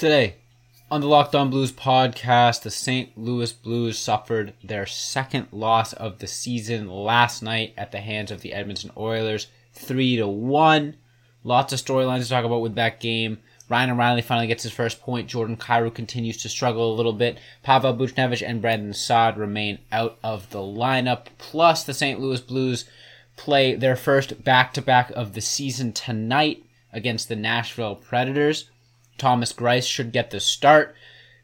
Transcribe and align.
Today, 0.00 0.36
on 0.90 1.02
the 1.02 1.06
Locked 1.06 1.34
On 1.34 1.50
Blues 1.50 1.72
podcast, 1.72 2.62
the 2.62 2.70
St. 2.70 3.18
Louis 3.18 3.52
Blues 3.52 3.98
suffered 3.98 4.54
their 4.64 4.86
second 4.86 5.48
loss 5.52 5.92
of 5.92 6.20
the 6.20 6.26
season 6.26 6.88
last 6.88 7.42
night 7.42 7.74
at 7.76 7.92
the 7.92 8.00
hands 8.00 8.30
of 8.30 8.40
the 8.40 8.54
Edmonton 8.54 8.92
Oilers, 8.96 9.48
three 9.74 10.16
to 10.16 10.26
one. 10.26 10.96
Lots 11.44 11.74
of 11.74 11.80
storylines 11.80 12.22
to 12.22 12.30
talk 12.30 12.46
about 12.46 12.62
with 12.62 12.76
that 12.76 12.98
game. 12.98 13.40
Ryan 13.68 13.90
O'Reilly 13.90 14.22
finally 14.22 14.46
gets 14.46 14.62
his 14.62 14.72
first 14.72 15.02
point. 15.02 15.28
Jordan 15.28 15.58
Kyrou 15.58 15.92
continues 15.92 16.38
to 16.38 16.48
struggle 16.48 16.90
a 16.90 16.96
little 16.96 17.12
bit. 17.12 17.38
Pavel 17.62 17.94
Buchnevich 17.94 18.42
and 18.42 18.62
Brandon 18.62 18.94
Saad 18.94 19.36
remain 19.36 19.80
out 19.92 20.18
of 20.24 20.48
the 20.48 20.60
lineup. 20.60 21.26
Plus, 21.36 21.84
the 21.84 21.92
St. 21.92 22.18
Louis 22.18 22.40
Blues 22.40 22.86
play 23.36 23.74
their 23.74 23.96
first 23.96 24.44
back-to-back 24.44 25.10
of 25.10 25.34
the 25.34 25.42
season 25.42 25.92
tonight 25.92 26.64
against 26.90 27.28
the 27.28 27.36
Nashville 27.36 27.96
Predators. 27.96 28.70
Thomas 29.20 29.52
Greiss 29.52 29.86
should 29.86 30.12
get 30.12 30.30
the 30.30 30.40
start. 30.40 30.96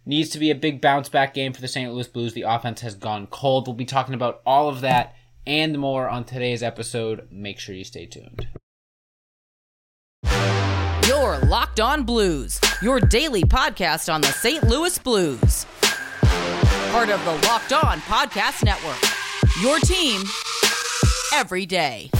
Needs 0.07 0.31
to 0.31 0.39
be 0.39 0.51
a 0.51 0.55
big 0.55 0.81
bounce 0.81 1.09
back 1.09 1.35
game 1.35 1.53
for 1.53 1.61
the 1.61 1.69
St. 1.69 1.93
Louis 1.93 2.09
Blues. 2.09 2.33
The 2.33 2.43
offense 2.43 2.81
has 2.81 2.95
gone 2.95 3.27
cold. 3.27 3.67
We'll 3.67 3.75
be 3.75 3.85
talking 3.85 4.15
about 4.15 4.41
all 4.47 4.69
of 4.69 4.81
that 4.81 5.15
and 5.47 5.79
more 5.79 6.09
on 6.09 6.25
today's 6.25 6.63
episode. 6.63 7.29
Make 7.31 7.59
sure 7.59 7.75
you 7.75 7.85
stay 7.85 8.07
tuned. 8.07 8.49
Your 11.07 11.39
Locked 11.39 11.81
On 11.81 12.03
Blues, 12.03 12.59
your 12.81 12.99
daily 12.99 13.43
podcast 13.43 14.13
on 14.13 14.23
the 14.23 14.29
St. 14.29 14.65
Louis 14.65 14.99
Blues. 14.99 15.67
Part 16.91 17.11
of 17.11 17.23
the 17.25 17.47
Locked 17.47 17.73
On 17.73 17.99
Podcast 18.01 18.65
Network. 18.65 19.03
Your 19.61 19.79
team 19.81 20.23
every 21.35 21.67
day. 21.67 22.11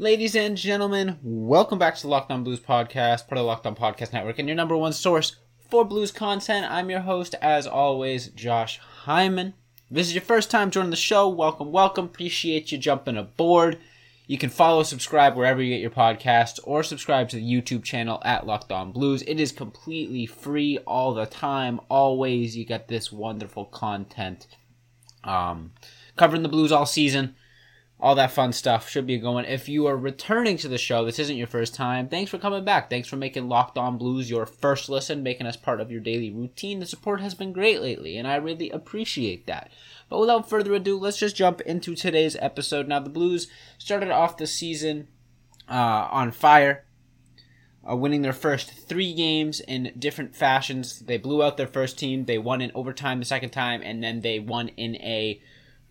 Ladies 0.00 0.36
and 0.36 0.56
gentlemen, 0.56 1.18
welcome 1.24 1.76
back 1.76 1.96
to 1.96 2.02
the 2.02 2.08
Locked 2.08 2.30
On 2.30 2.44
Blues 2.44 2.60
podcast, 2.60 3.26
part 3.26 3.32
of 3.32 3.38
the 3.38 3.42
Locked 3.42 3.66
On 3.66 3.74
Podcast 3.74 4.12
Network, 4.12 4.38
and 4.38 4.46
your 4.46 4.54
number 4.54 4.76
one 4.76 4.92
source 4.92 5.34
for 5.68 5.84
blues 5.84 6.12
content. 6.12 6.70
I'm 6.70 6.88
your 6.88 7.00
host, 7.00 7.34
as 7.42 7.66
always, 7.66 8.28
Josh 8.28 8.78
Hyman. 8.78 9.54
If 9.90 9.96
this 9.96 10.06
is 10.06 10.14
your 10.14 10.22
first 10.22 10.52
time 10.52 10.70
joining 10.70 10.90
the 10.90 10.96
show, 10.96 11.28
welcome, 11.28 11.72
welcome. 11.72 12.04
Appreciate 12.04 12.70
you 12.70 12.78
jumping 12.78 13.16
aboard. 13.16 13.80
You 14.28 14.38
can 14.38 14.50
follow, 14.50 14.84
subscribe 14.84 15.34
wherever 15.34 15.60
you 15.60 15.74
get 15.74 15.80
your 15.80 15.90
podcasts, 15.90 16.60
or 16.62 16.84
subscribe 16.84 17.28
to 17.30 17.36
the 17.36 17.42
YouTube 17.42 17.82
channel 17.82 18.22
at 18.24 18.46
Locked 18.46 18.70
On 18.70 18.92
Blues. 18.92 19.22
It 19.22 19.40
is 19.40 19.50
completely 19.50 20.26
free 20.26 20.78
all 20.86 21.12
the 21.12 21.26
time, 21.26 21.80
always. 21.90 22.56
You 22.56 22.64
get 22.64 22.86
this 22.86 23.10
wonderful 23.10 23.64
content 23.64 24.46
um, 25.24 25.72
covering 26.14 26.44
the 26.44 26.48
Blues 26.48 26.70
all 26.70 26.86
season 26.86 27.34
all 28.00 28.14
that 28.14 28.30
fun 28.30 28.52
stuff 28.52 28.88
should 28.88 29.06
be 29.06 29.18
going. 29.18 29.44
If 29.44 29.68
you 29.68 29.86
are 29.86 29.96
returning 29.96 30.56
to 30.58 30.68
the 30.68 30.78
show, 30.78 31.04
this 31.04 31.18
isn't 31.18 31.36
your 31.36 31.48
first 31.48 31.74
time, 31.74 32.08
thanks 32.08 32.30
for 32.30 32.38
coming 32.38 32.64
back. 32.64 32.88
Thanks 32.88 33.08
for 33.08 33.16
making 33.16 33.48
Locked 33.48 33.76
On 33.76 33.98
Blues 33.98 34.30
your 34.30 34.46
first 34.46 34.88
listen, 34.88 35.22
making 35.22 35.46
us 35.46 35.56
part 35.56 35.80
of 35.80 35.90
your 35.90 36.00
daily 36.00 36.30
routine. 36.30 36.78
The 36.78 36.86
support 36.86 37.20
has 37.20 37.34
been 37.34 37.52
great 37.52 37.80
lately, 37.80 38.16
and 38.16 38.28
I 38.28 38.36
really 38.36 38.70
appreciate 38.70 39.46
that. 39.46 39.72
But 40.08 40.20
without 40.20 40.48
further 40.48 40.74
ado, 40.74 40.96
let's 40.96 41.18
just 41.18 41.36
jump 41.36 41.60
into 41.62 41.96
today's 41.96 42.36
episode. 42.36 42.86
Now, 42.86 43.00
the 43.00 43.10
Blues 43.10 43.48
started 43.78 44.10
off 44.10 44.36
the 44.36 44.46
season 44.46 45.08
uh, 45.68 46.08
on 46.10 46.30
fire. 46.30 46.84
Uh, 47.88 47.96
winning 47.96 48.20
their 48.20 48.34
first 48.34 48.70
three 48.70 49.14
games 49.14 49.60
in 49.60 49.94
different 49.98 50.36
fashions. 50.36 50.98
They 51.00 51.16
blew 51.16 51.42
out 51.42 51.56
their 51.56 51.66
first 51.66 51.98
team. 51.98 52.26
They 52.26 52.36
won 52.36 52.60
in 52.60 52.70
overtime 52.74 53.18
the 53.18 53.24
second 53.24 53.50
time, 53.50 53.80
and 53.82 54.02
then 54.02 54.20
they 54.20 54.40
won 54.40 54.68
in 54.76 54.96
a 54.96 55.40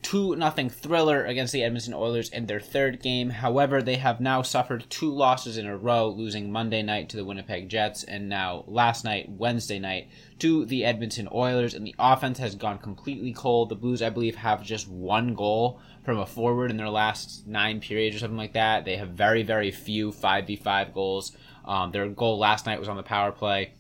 2 0.04 0.36
nothing 0.36 0.70
thriller 0.70 1.26
against 1.26 1.52
the 1.52 1.64
Edmonton 1.64 1.94
Oilers 1.94 2.30
in 2.30 2.46
their 2.46 2.60
third 2.60 3.02
game. 3.02 3.30
However, 3.30 3.82
they 3.82 3.96
have 3.96 4.22
now 4.22 4.42
suffered 4.42 4.86
two 4.90 5.12
losses 5.12 5.58
in 5.58 5.66
a 5.66 5.78
row, 5.78 6.08
losing 6.08 6.52
Monday 6.52 6.82
night 6.82 7.10
to 7.10 7.18
the 7.18 7.26
Winnipeg 7.26 7.68
Jets 7.68 8.04
and 8.04 8.30
now 8.30 8.64
last 8.68 9.04
night, 9.04 9.30
Wednesday 9.30 9.80
night, 9.80 10.08
to 10.40 10.66
the 10.66 10.86
Edmonton 10.86 11.28
Oilers. 11.32 11.74
And 11.74 11.86
the 11.86 11.96
offense 11.98 12.38
has 12.40 12.56
gone 12.56 12.78
completely 12.78 13.34
cold. 13.34 13.70
The 13.70 13.76
Blues, 13.76 14.02
I 14.02 14.10
believe, 14.10 14.36
have 14.36 14.64
just 14.64 14.88
one 14.88 15.34
goal 15.34 15.82
from 16.06 16.20
a 16.20 16.26
forward 16.26 16.72
in 16.72 16.78
their 16.78 16.90
last 16.90 17.48
nine 17.48 17.82
periods 17.82 18.16
or 18.16 18.20
something 18.20 18.38
like 18.38 18.54
that. 18.54 18.86
They 18.86 18.98
have 18.98 19.10
very, 19.10 19.44
very 19.44 19.72
few 19.72 20.12
5v5 20.12 20.94
goals. 20.94 21.36
Um, 21.66 21.92
their 21.92 22.08
goal 22.08 22.38
last 22.38 22.66
night 22.66 22.80
was 22.80 22.88
on 22.88 22.98
the 22.98 23.04
power 23.04 23.32
play. 23.32 23.74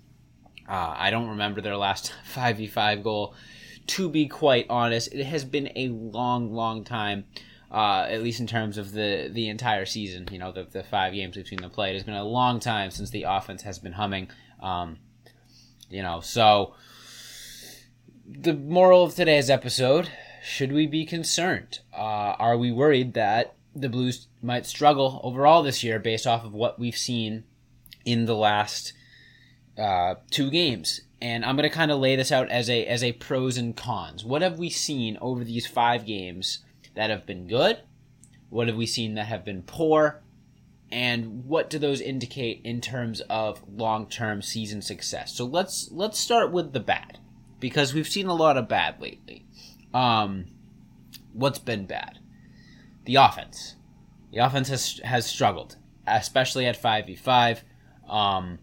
Uh, 0.67 0.93
I 0.97 1.11
don't 1.11 1.29
remember 1.29 1.61
their 1.61 1.77
last 1.77 2.11
5v5 2.33 3.03
goal 3.03 3.33
to 3.87 4.09
be 4.09 4.27
quite 4.27 4.65
honest, 4.69 5.13
it 5.13 5.25
has 5.25 5.45
been 5.45 5.69
a 5.75 5.89
long, 5.89 6.53
long 6.53 6.83
time. 6.83 7.25
Uh, 7.69 8.07
at 8.09 8.23
least 8.23 8.39
in 8.39 8.47
terms 8.47 8.77
of 8.77 8.93
the 8.93 9.29
the 9.29 9.49
entire 9.49 9.85
season, 9.85 10.25
you 10.31 10.39
know, 10.39 10.53
the, 10.53 10.63
the 10.63 10.83
five 10.83 11.13
games 11.13 11.35
we've 11.35 11.47
seen 11.47 11.59
them 11.59 11.69
play. 11.69 11.89
It 11.89 11.95
has 11.95 12.03
been 12.03 12.13
a 12.13 12.23
long 12.23 12.61
time 12.61 12.91
since 12.91 13.09
the 13.09 13.23
offense 13.23 13.61
has 13.63 13.77
been 13.77 13.91
humming. 13.91 14.29
Um, 14.61 14.99
you 15.89 16.01
know, 16.01 16.21
so 16.21 16.75
the 18.25 18.53
moral 18.53 19.03
of 19.03 19.15
today's 19.15 19.49
episode: 19.49 20.09
Should 20.41 20.71
we 20.71 20.87
be 20.87 21.05
concerned? 21.05 21.79
Uh, 21.93 22.35
are 22.39 22.57
we 22.57 22.71
worried 22.71 23.15
that 23.15 23.55
the 23.75 23.89
Blues 23.89 24.27
might 24.41 24.65
struggle 24.65 25.19
overall 25.21 25.61
this 25.61 25.83
year 25.83 25.99
based 25.99 26.25
off 26.25 26.45
of 26.45 26.53
what 26.53 26.79
we've 26.79 26.97
seen 26.97 27.43
in 28.05 28.25
the 28.25 28.35
last 28.35 28.93
uh, 29.77 30.15
two 30.31 30.49
games? 30.49 31.01
And 31.21 31.43
I'm 31.43 31.55
going 31.55 31.69
to 31.69 31.75
kind 31.75 31.91
of 31.91 31.99
lay 31.99 32.15
this 32.15 32.31
out 32.31 32.49
as 32.49 32.69
a 32.69 32.85
as 32.85 33.03
a 33.03 33.13
pros 33.13 33.57
and 33.57 33.75
cons. 33.75 34.23
What 34.23 34.41
have 34.41 34.59
we 34.59 34.69
seen 34.69 35.17
over 35.21 35.43
these 35.43 35.65
5 35.65 36.05
games 36.05 36.59
that 36.95 37.09
have 37.09 37.25
been 37.25 37.47
good? 37.47 37.79
What 38.49 38.67
have 38.67 38.77
we 38.77 38.85
seen 38.85 39.15
that 39.15 39.27
have 39.27 39.43
been 39.43 39.63
poor? 39.63 40.21
And 40.89 41.45
what 41.45 41.69
do 41.69 41.79
those 41.79 41.99
indicate 41.99 42.61
in 42.63 42.79
terms 42.79 43.19
of 43.21 43.61
long-term 43.67 44.41
season 44.41 44.81
success? 44.81 45.33
So 45.33 45.45
let's 45.45 45.89
let's 45.91 46.19
start 46.19 46.51
with 46.51 46.73
the 46.73 46.79
bad 46.79 47.19
because 47.59 47.93
we've 47.93 48.07
seen 48.07 48.27
a 48.27 48.35
lot 48.35 48.57
of 48.57 48.69
bad 48.69 49.01
lately. 49.01 49.45
Um 49.93 50.45
what's 51.33 51.59
been 51.59 51.85
bad? 51.85 52.19
The 53.05 53.15
offense. 53.15 53.75
The 54.31 54.39
offense 54.39 54.69
has 54.69 55.01
has 55.03 55.25
struggled, 55.25 55.77
especially 56.05 56.65
at 56.67 56.81
5v5. 56.81 57.61
Um 58.07 58.59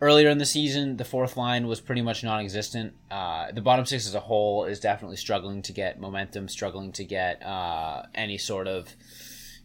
earlier 0.00 0.28
in 0.28 0.38
the 0.38 0.46
season, 0.46 0.96
the 0.96 1.04
fourth 1.04 1.36
line 1.36 1.66
was 1.66 1.80
pretty 1.80 2.02
much 2.02 2.22
non-existent. 2.22 2.94
Uh, 3.10 3.50
the 3.52 3.60
bottom 3.60 3.84
six 3.84 4.06
as 4.06 4.14
a 4.14 4.20
whole 4.20 4.64
is 4.64 4.80
definitely 4.80 5.16
struggling 5.16 5.62
to 5.62 5.72
get 5.72 6.00
momentum, 6.00 6.48
struggling 6.48 6.92
to 6.92 7.04
get 7.04 7.44
uh, 7.44 8.02
any 8.14 8.38
sort 8.38 8.68
of, 8.68 8.88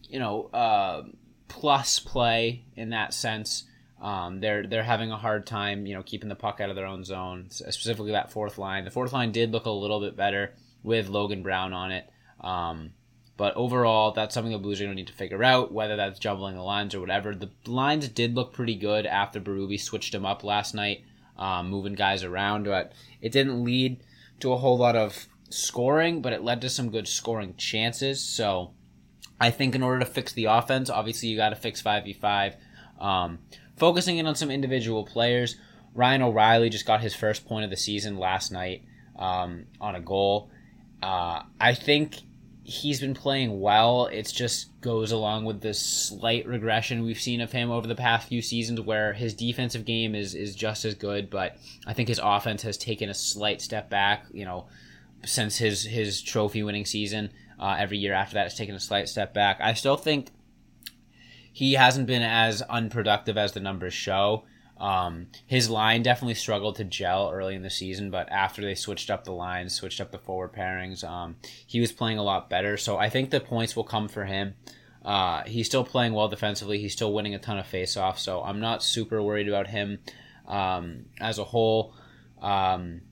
you 0.08 0.18
know, 0.18 0.46
uh, 0.46 1.02
plus 1.48 1.98
play 1.98 2.64
in 2.76 2.90
that 2.90 3.14
sense. 3.14 3.64
Um, 4.00 4.40
they're 4.40 4.66
they're 4.66 4.82
having 4.82 5.12
a 5.12 5.16
hard 5.16 5.46
time, 5.46 5.86
you 5.86 5.94
know, 5.94 6.02
keeping 6.02 6.28
the 6.28 6.34
puck 6.34 6.60
out 6.60 6.68
of 6.68 6.76
their 6.76 6.86
own 6.86 7.04
zone. 7.04 7.46
Specifically, 7.50 8.12
that 8.12 8.32
fourth 8.32 8.58
line. 8.58 8.84
The 8.84 8.90
fourth 8.90 9.12
line 9.12 9.32
did 9.32 9.52
look 9.52 9.66
a 9.66 9.70
little 9.70 10.00
bit 10.00 10.16
better 10.16 10.54
with 10.82 11.08
Logan 11.08 11.42
Brown 11.42 11.72
on 11.72 11.90
it. 11.90 12.10
Um, 12.40 12.90
but 13.36 13.56
overall, 13.56 14.12
that's 14.12 14.32
something 14.34 14.52
the 14.52 14.58
Blues 14.58 14.80
are 14.80 14.84
going 14.84 14.96
to 14.96 15.00
need 15.00 15.08
to 15.08 15.12
figure 15.12 15.42
out, 15.42 15.72
whether 15.72 15.96
that's 15.96 16.20
jumbling 16.20 16.54
the 16.54 16.62
lines 16.62 16.94
or 16.94 17.00
whatever. 17.00 17.34
The 17.34 17.50
lines 17.66 18.08
did 18.08 18.34
look 18.34 18.52
pretty 18.52 18.76
good 18.76 19.06
after 19.06 19.40
Berube 19.40 19.80
switched 19.80 20.12
them 20.12 20.24
up 20.24 20.44
last 20.44 20.74
night, 20.74 21.04
um, 21.36 21.68
moving 21.68 21.94
guys 21.94 22.22
around, 22.22 22.64
but 22.64 22.92
it 23.20 23.32
didn't 23.32 23.64
lead 23.64 24.00
to 24.40 24.52
a 24.52 24.56
whole 24.56 24.78
lot 24.78 24.94
of 24.94 25.26
scoring, 25.50 26.22
but 26.22 26.32
it 26.32 26.42
led 26.42 26.60
to 26.60 26.70
some 26.70 26.90
good 26.90 27.08
scoring 27.08 27.54
chances. 27.56 28.22
So 28.22 28.72
I 29.40 29.50
think 29.50 29.74
in 29.74 29.82
order 29.82 30.00
to 30.00 30.06
fix 30.06 30.32
the 30.32 30.44
offense, 30.46 30.88
obviously 30.88 31.28
you 31.28 31.36
got 31.36 31.50
to 31.50 31.56
fix 31.56 31.82
5v5. 31.82 32.54
Um, 33.00 33.40
focusing 33.76 34.18
in 34.18 34.26
on 34.26 34.36
some 34.36 34.50
individual 34.50 35.04
players, 35.04 35.56
Ryan 35.92 36.22
O'Reilly 36.22 36.70
just 36.70 36.86
got 36.86 37.00
his 37.00 37.14
first 37.14 37.46
point 37.46 37.64
of 37.64 37.70
the 37.70 37.76
season 37.76 38.16
last 38.16 38.52
night 38.52 38.84
um, 39.18 39.66
on 39.80 39.96
a 39.96 40.00
goal. 40.00 40.50
Uh, 41.02 41.42
I 41.60 41.74
think 41.74 42.16
he's 42.64 42.98
been 42.98 43.14
playing 43.14 43.60
well. 43.60 44.06
It 44.06 44.32
just 44.34 44.80
goes 44.80 45.12
along 45.12 45.44
with 45.44 45.60
the 45.60 45.74
slight 45.74 46.46
regression 46.46 47.04
we've 47.04 47.20
seen 47.20 47.42
of 47.42 47.52
him 47.52 47.70
over 47.70 47.86
the 47.86 47.94
past 47.94 48.28
few 48.28 48.40
seasons, 48.40 48.80
where 48.80 49.12
his 49.12 49.34
defensive 49.34 49.84
game 49.84 50.14
is 50.14 50.34
is 50.34 50.56
just 50.56 50.84
as 50.84 50.94
good, 50.94 51.30
but 51.30 51.56
I 51.86 51.92
think 51.92 52.08
his 52.08 52.20
offense 52.22 52.62
has 52.62 52.78
taken 52.78 53.10
a 53.10 53.14
slight 53.14 53.60
step 53.60 53.90
back. 53.90 54.24
You 54.32 54.46
know, 54.46 54.66
since 55.24 55.58
his 55.58 55.84
his 55.84 56.22
trophy 56.22 56.62
winning 56.62 56.86
season, 56.86 57.30
uh, 57.60 57.76
every 57.78 57.98
year 57.98 58.14
after 58.14 58.34
that 58.34 58.44
has 58.44 58.56
taken 58.56 58.74
a 58.74 58.80
slight 58.80 59.08
step 59.08 59.34
back. 59.34 59.58
I 59.60 59.74
still 59.74 59.96
think 59.96 60.30
he 61.52 61.74
hasn't 61.74 62.06
been 62.06 62.22
as 62.22 62.62
unproductive 62.62 63.36
as 63.36 63.52
the 63.52 63.60
numbers 63.60 63.94
show. 63.94 64.44
Um, 64.78 65.28
his 65.46 65.70
line 65.70 66.02
definitely 66.02 66.34
struggled 66.34 66.76
to 66.76 66.84
gel 66.84 67.30
early 67.32 67.54
in 67.54 67.62
the 67.62 67.70
season, 67.70 68.10
but 68.10 68.30
after 68.30 68.60
they 68.62 68.74
switched 68.74 69.08
up 69.08 69.24
the 69.24 69.32
lines, 69.32 69.72
switched 69.72 70.00
up 70.00 70.10
the 70.10 70.18
forward 70.18 70.52
pairings, 70.52 71.04
um, 71.04 71.36
he 71.66 71.80
was 71.80 71.92
playing 71.92 72.18
a 72.18 72.24
lot 72.24 72.50
better. 72.50 72.76
So 72.76 72.96
I 72.98 73.08
think 73.08 73.30
the 73.30 73.40
points 73.40 73.76
will 73.76 73.84
come 73.84 74.08
for 74.08 74.24
him. 74.24 74.54
Uh, 75.04 75.42
he's 75.44 75.66
still 75.66 75.84
playing 75.84 76.12
well 76.12 76.28
defensively. 76.28 76.78
He's 76.78 76.92
still 76.92 77.12
winning 77.12 77.34
a 77.34 77.38
ton 77.38 77.58
of 77.58 77.66
faceoffs, 77.66 78.18
so 78.18 78.42
I'm 78.42 78.60
not 78.60 78.82
super 78.82 79.22
worried 79.22 79.48
about 79.48 79.68
him 79.68 80.00
um, 80.48 81.06
as 81.20 81.38
a 81.38 81.44
whole. 81.44 81.94
Um, 82.40 83.02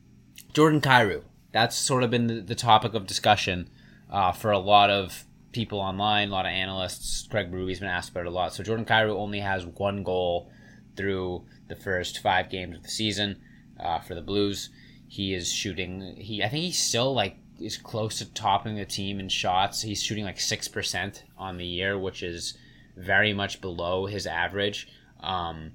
Jordan 0.52 0.80
Kyrou. 0.80 1.22
That's 1.52 1.76
sort 1.76 2.02
of 2.02 2.10
been 2.10 2.28
the, 2.28 2.40
the 2.40 2.54
topic 2.54 2.94
of 2.94 3.06
discussion 3.06 3.68
uh, 4.10 4.32
for 4.32 4.50
a 4.50 4.58
lot 4.58 4.88
of 4.88 5.24
people 5.52 5.80
online, 5.80 6.28
a 6.28 6.32
lot 6.32 6.46
of 6.46 6.52
analysts. 6.52 7.26
Craig 7.30 7.52
Berube's 7.52 7.80
been 7.80 7.88
asked 7.88 8.10
about 8.10 8.24
it 8.24 8.28
a 8.28 8.30
lot. 8.30 8.54
So 8.54 8.62
Jordan 8.62 8.86
Kyrou 8.86 9.14
only 9.14 9.40
has 9.40 9.66
one 9.66 10.02
goal 10.02 10.50
through 10.96 11.44
the 11.68 11.76
first 11.76 12.18
five 12.18 12.50
games 12.50 12.76
of 12.76 12.82
the 12.82 12.88
season 12.88 13.40
uh, 13.80 14.00
for 14.00 14.14
the 14.14 14.22
Blues. 14.22 14.70
He 15.08 15.34
is 15.34 15.52
shooting. 15.52 16.16
He 16.16 16.42
I 16.42 16.48
think 16.48 16.64
he's 16.64 16.82
still 16.82 17.14
like 17.14 17.36
is 17.60 17.76
close 17.76 18.18
to 18.18 18.32
topping 18.32 18.76
the 18.76 18.84
team 18.84 19.20
in 19.20 19.28
shots. 19.28 19.82
He's 19.82 20.02
shooting 20.02 20.24
like 20.24 20.40
six 20.40 20.68
percent 20.68 21.24
on 21.36 21.56
the 21.56 21.66
year, 21.66 21.98
which 21.98 22.22
is 22.22 22.56
very 22.96 23.32
much 23.32 23.60
below 23.60 24.06
his 24.06 24.26
average. 24.26 24.88
Um, 25.20 25.72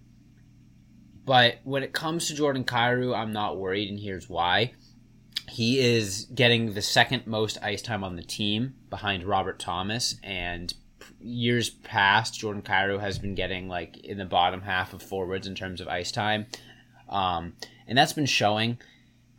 but 1.26 1.58
when 1.64 1.84
it 1.84 1.94
comes 1.94 2.28
to 2.28 2.36
Jordan 2.36 2.64
Kyrou, 2.64 3.16
I'm 3.16 3.34
not 3.34 3.58
worried, 3.58 3.90
and 3.90 4.00
here's 4.00 4.30
why. 4.30 4.74
He 5.50 5.80
is 5.80 6.26
getting 6.34 6.74
the 6.74 6.82
second 6.82 7.26
most 7.26 7.58
ice 7.62 7.82
time 7.82 8.04
on 8.04 8.16
the 8.16 8.24
team 8.24 8.76
behind 8.90 9.24
Robert 9.24 9.60
Thomas, 9.60 10.16
and 10.24 10.74
years 11.22 11.70
past, 11.70 12.40
Jordan 12.40 12.62
Kyrou 12.62 13.00
has 13.00 13.20
been 13.20 13.36
getting 13.36 13.68
like 13.68 13.98
in 13.98 14.18
the 14.18 14.26
bottom 14.26 14.62
half 14.62 14.94
of 14.94 15.02
forwards 15.02 15.48
in 15.48 15.56
terms 15.56 15.82
of 15.82 15.88
ice 15.88 16.12
time, 16.12 16.46
um, 17.10 17.54
and 17.88 17.98
that's 17.98 18.14
been 18.14 18.26
showing. 18.26 18.78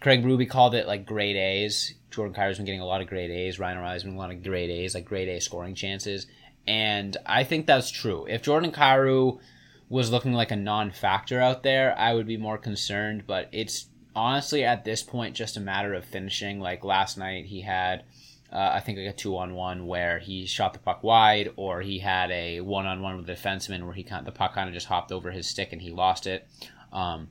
Craig 0.00 0.22
Berube 0.22 0.48
called 0.48 0.75
it 0.75 0.86
like 0.86 1.06
grade 1.06 1.36
A's. 1.36 1.94
Jordan 2.10 2.34
Kyrou's 2.34 2.56
been 2.56 2.66
getting 2.66 2.80
a 2.80 2.86
lot 2.86 3.00
of 3.00 3.08
grade 3.08 3.30
A's. 3.30 3.58
Ryan 3.58 3.78
O'Reilly's 3.78 4.04
been 4.04 4.14
a 4.14 4.19
lot 4.19 4.30
of 4.30 4.42
grade 4.42 4.70
A's, 4.70 4.94
like 4.94 5.04
grade 5.04 5.28
A 5.28 5.40
scoring 5.40 5.75
chances, 5.75 6.26
and 6.66 7.16
I 7.26 7.44
think 7.44 7.66
that's 7.66 7.90
true. 7.90 8.26
If 8.28 8.42
Jordan 8.42 8.72
Kyrou 8.72 9.40
was 9.88 10.10
looking 10.10 10.34
like 10.34 10.50
a 10.50 10.56
non-factor 10.56 11.40
out 11.40 11.62
there, 11.62 11.98
I 11.98 12.14
would 12.14 12.26
be 12.26 12.36
more 12.36 12.58
concerned. 12.58 13.25
But 13.26 13.48
it's 13.52 13.86
honestly 14.14 14.64
at 14.64 14.84
this 14.84 15.02
point 15.02 15.36
just 15.36 15.56
a 15.56 15.60
matter 15.60 15.94
of 15.94 16.04
finishing. 16.04 16.60
Like 16.60 16.84
last 16.84 17.16
night, 17.16 17.46
he 17.46 17.62
had 17.62 18.04
uh, 18.53 18.71
I 18.75 18.81
think 18.81 18.99
like 18.99 19.09
a 19.09 19.12
two 19.12 19.37
on 19.37 19.55
one 19.55 19.87
where 19.87 20.19
he 20.19 20.47
shot 20.47 20.73
the 20.73 20.79
puck 20.79 21.03
wide, 21.03 21.50
or 21.56 21.83
he 21.83 21.99
had 21.99 22.31
a 22.31 22.61
one 22.61 22.87
on 22.87 23.03
one 23.03 23.17
with 23.17 23.27
the 23.27 23.35
defenseman 23.35 23.85
where 23.85 23.95
he 23.95 24.03
kind 24.03 24.27
the 24.27 24.33
puck 24.33 24.55
kind 24.55 24.69
of 24.69 24.75
just 24.75 24.87
hopped 24.87 25.12
over 25.12 25.31
his 25.31 25.47
stick 25.47 25.73
and 25.73 25.83
he 25.83 25.91
lost 25.91 26.27
it. 26.27 26.49
Um, 26.93 27.29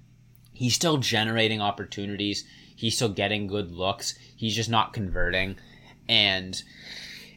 he's 0.53 0.75
still 0.75 0.97
generating 0.97 1.61
opportunities. 1.61 2.45
He's 2.75 2.95
still 2.95 3.09
getting 3.09 3.47
good 3.47 3.71
looks. 3.71 4.17
He's 4.35 4.55
just 4.55 4.69
not 4.69 4.93
converting. 4.93 5.55
And 6.07 6.61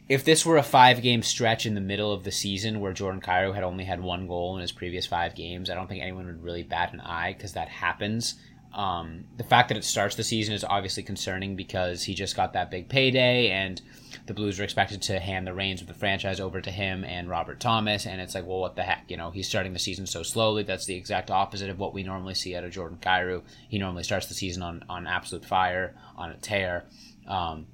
if 0.07 0.23
this 0.23 0.45
were 0.45 0.57
a 0.57 0.63
five 0.63 1.01
game 1.01 1.23
stretch 1.23 1.65
in 1.65 1.73
the 1.73 1.81
middle 1.81 2.11
of 2.11 2.23
the 2.23 2.31
season 2.31 2.81
where 2.81 2.93
Jordan 2.93 3.21
Kyrou 3.21 3.55
had 3.55 3.63
only 3.63 3.85
had 3.85 4.01
one 4.01 4.27
goal 4.27 4.55
in 4.55 4.61
his 4.61 4.71
previous 4.71 5.07
five 5.07 5.33
games, 5.33 5.69
I 5.69 5.73
don't 5.73 5.87
think 5.87 6.03
anyone 6.03 6.27
would 6.27 6.43
really 6.43 6.63
bat 6.63 6.93
an 6.93 6.99
eye 6.99 7.33
because 7.33 7.53
that 7.53 7.69
happens. 7.69 8.35
Um, 8.73 9.25
the 9.37 9.43
fact 9.43 9.67
that 9.67 9.77
it 9.77 9.83
starts 9.83 10.15
the 10.15 10.23
season 10.23 10.53
is 10.53 10.63
obviously 10.63 11.03
concerning 11.03 11.55
because 11.55 12.03
he 12.03 12.13
just 12.13 12.35
got 12.35 12.53
that 12.53 12.71
big 12.71 12.87
payday, 12.87 13.49
and 13.49 13.81
the 14.27 14.33
Blues 14.33 14.59
are 14.59 14.63
expected 14.63 15.01
to 15.03 15.19
hand 15.19 15.45
the 15.45 15.53
reins 15.53 15.81
of 15.81 15.87
the 15.87 15.93
franchise 15.93 16.39
over 16.39 16.61
to 16.61 16.71
him 16.71 17.03
and 17.03 17.29
Robert 17.29 17.59
Thomas. 17.59 18.05
And 18.05 18.21
it's 18.21 18.35
like, 18.35 18.45
well, 18.45 18.59
what 18.59 18.75
the 18.75 18.83
heck? 18.83 19.05
You 19.09 19.17
know, 19.17 19.31
he's 19.31 19.47
starting 19.47 19.73
the 19.73 19.79
season 19.79 20.05
so 20.05 20.23
slowly. 20.23 20.63
That's 20.63 20.85
the 20.85 20.95
exact 20.95 21.31
opposite 21.31 21.69
of 21.69 21.79
what 21.79 21.93
we 21.93 22.03
normally 22.03 22.35
see 22.35 22.55
out 22.55 22.63
of 22.63 22.71
Jordan 22.71 22.99
Kyrou. 23.01 23.41
He 23.67 23.77
normally 23.77 24.03
starts 24.03 24.27
the 24.27 24.33
season 24.33 24.63
on, 24.63 24.85
on 24.87 25.07
absolute 25.07 25.45
fire, 25.45 25.95
on 26.15 26.29
a 26.29 26.37
tear. 26.37 26.85
Um, 27.27 27.67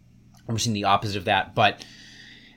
we're 0.48 0.58
seeing 0.58 0.74
the 0.74 0.86
opposite 0.86 1.18
of 1.18 1.26
that. 1.26 1.54
But 1.54 1.86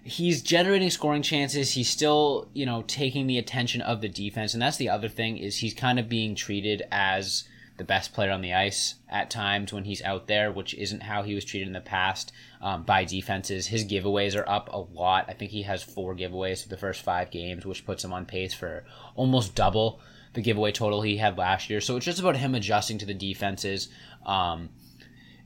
he's 0.03 0.43
generating 0.43 0.91
scoring 0.91 1.23
chances. 1.23 1.73
He's 1.73 1.91
still, 1.91 2.49
you 2.55 2.65
know, 2.67 2.83
taking 2.87 3.27
the 3.27 3.39
attention 3.39 3.81
of 3.81 4.01
the 4.01 4.09
defense. 4.09 4.55
And 4.55 4.63
that's 4.63 4.77
the 4.77 4.89
other 4.89 5.09
thing 5.09 5.37
is 5.37 5.59
he's 5.59 5.75
kind 5.75 5.99
of 5.99 6.09
being 6.09 6.35
treated 6.35 6.83
as 6.91 7.45
the 7.81 7.85
best 7.85 8.13
player 8.13 8.31
on 8.31 8.43
the 8.43 8.53
ice 8.53 8.97
at 9.09 9.31
times 9.31 9.73
when 9.73 9.85
he's 9.85 10.03
out 10.03 10.27
there, 10.27 10.53
which 10.53 10.75
isn't 10.75 11.03
how 11.03 11.23
he 11.23 11.35
was 11.35 11.47
treated 11.47 11.67
in 11.67 11.73
the 11.73 11.81
past 11.81 12.31
um, 12.61 12.83
by 12.83 13.05
defenses. 13.05 13.69
His 13.69 13.87
giveaways 13.87 14.39
are 14.39 14.47
up 14.47 14.69
a 14.71 14.77
lot. 14.77 15.25
I 15.29 15.33
think 15.33 15.51
he 15.51 15.63
has 15.63 15.83
four 15.83 16.15
giveaways 16.15 16.63
for 16.63 16.69
the 16.69 16.77
first 16.77 17.01
five 17.01 17.31
games, 17.31 17.65
which 17.65 17.87
puts 17.87 18.05
him 18.05 18.13
on 18.13 18.27
pace 18.27 18.53
for 18.53 18.85
almost 19.15 19.55
double 19.55 19.99
the 20.35 20.43
giveaway 20.43 20.73
total 20.73 21.01
he 21.01 21.17
had 21.17 21.39
last 21.39 21.71
year. 21.71 21.81
So 21.81 21.97
it's 21.97 22.05
just 22.05 22.21
about 22.21 22.37
him 22.37 22.55
adjusting 22.55 22.99
to 22.99 23.07
the 23.07 23.15
defenses 23.15 23.89
um, 24.27 24.69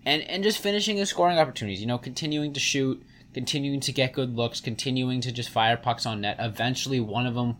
and, 0.05 0.23
and 0.23 0.43
just 0.43 0.59
finishing 0.59 0.97
his 0.97 1.11
scoring 1.11 1.39
opportunities, 1.39 1.81
you 1.81 1.87
know, 1.87 1.99
continuing 1.99 2.53
to 2.55 2.61
shoot, 2.61 3.01
continuing 3.33 3.79
to 3.79 3.93
get 3.93 4.13
good 4.13 4.35
looks, 4.35 4.61
continuing 4.61 5.21
to 5.21 5.31
just 5.31 5.51
fire 5.51 5.77
pucks 5.77 6.05
on 6.05 6.23
net. 6.23 6.39
Eventually, 6.41 6.99
one 6.99 7.29
of 7.29 7.37
them 7.37 7.59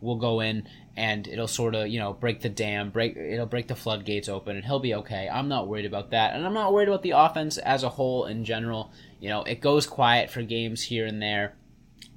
will 0.00 0.16
go 0.16 0.40
in 0.40 0.66
and 0.96 1.26
it'll 1.28 1.48
sort 1.48 1.74
of 1.74 1.88
you 1.88 1.98
know 1.98 2.12
break 2.12 2.40
the 2.40 2.48
dam 2.48 2.90
break 2.90 3.16
it'll 3.16 3.46
break 3.46 3.68
the 3.68 3.74
floodgates 3.74 4.28
open 4.28 4.56
and 4.56 4.64
he'll 4.64 4.78
be 4.78 4.94
okay. 4.94 5.28
I'm 5.32 5.48
not 5.48 5.68
worried 5.68 5.86
about 5.86 6.10
that. 6.10 6.34
And 6.34 6.44
i'm 6.44 6.54
not 6.54 6.72
worried 6.72 6.88
about 6.88 7.02
the 7.02 7.12
offense 7.12 7.58
as 7.58 7.82
a 7.82 7.88
whole 7.88 8.26
in 8.26 8.44
general. 8.44 8.92
You 9.20 9.28
know 9.28 9.42
it 9.42 9.60
goes 9.60 9.86
quiet 9.86 10.30
for 10.30 10.42
games 10.42 10.82
here 10.82 11.06
and 11.06 11.20
there. 11.22 11.54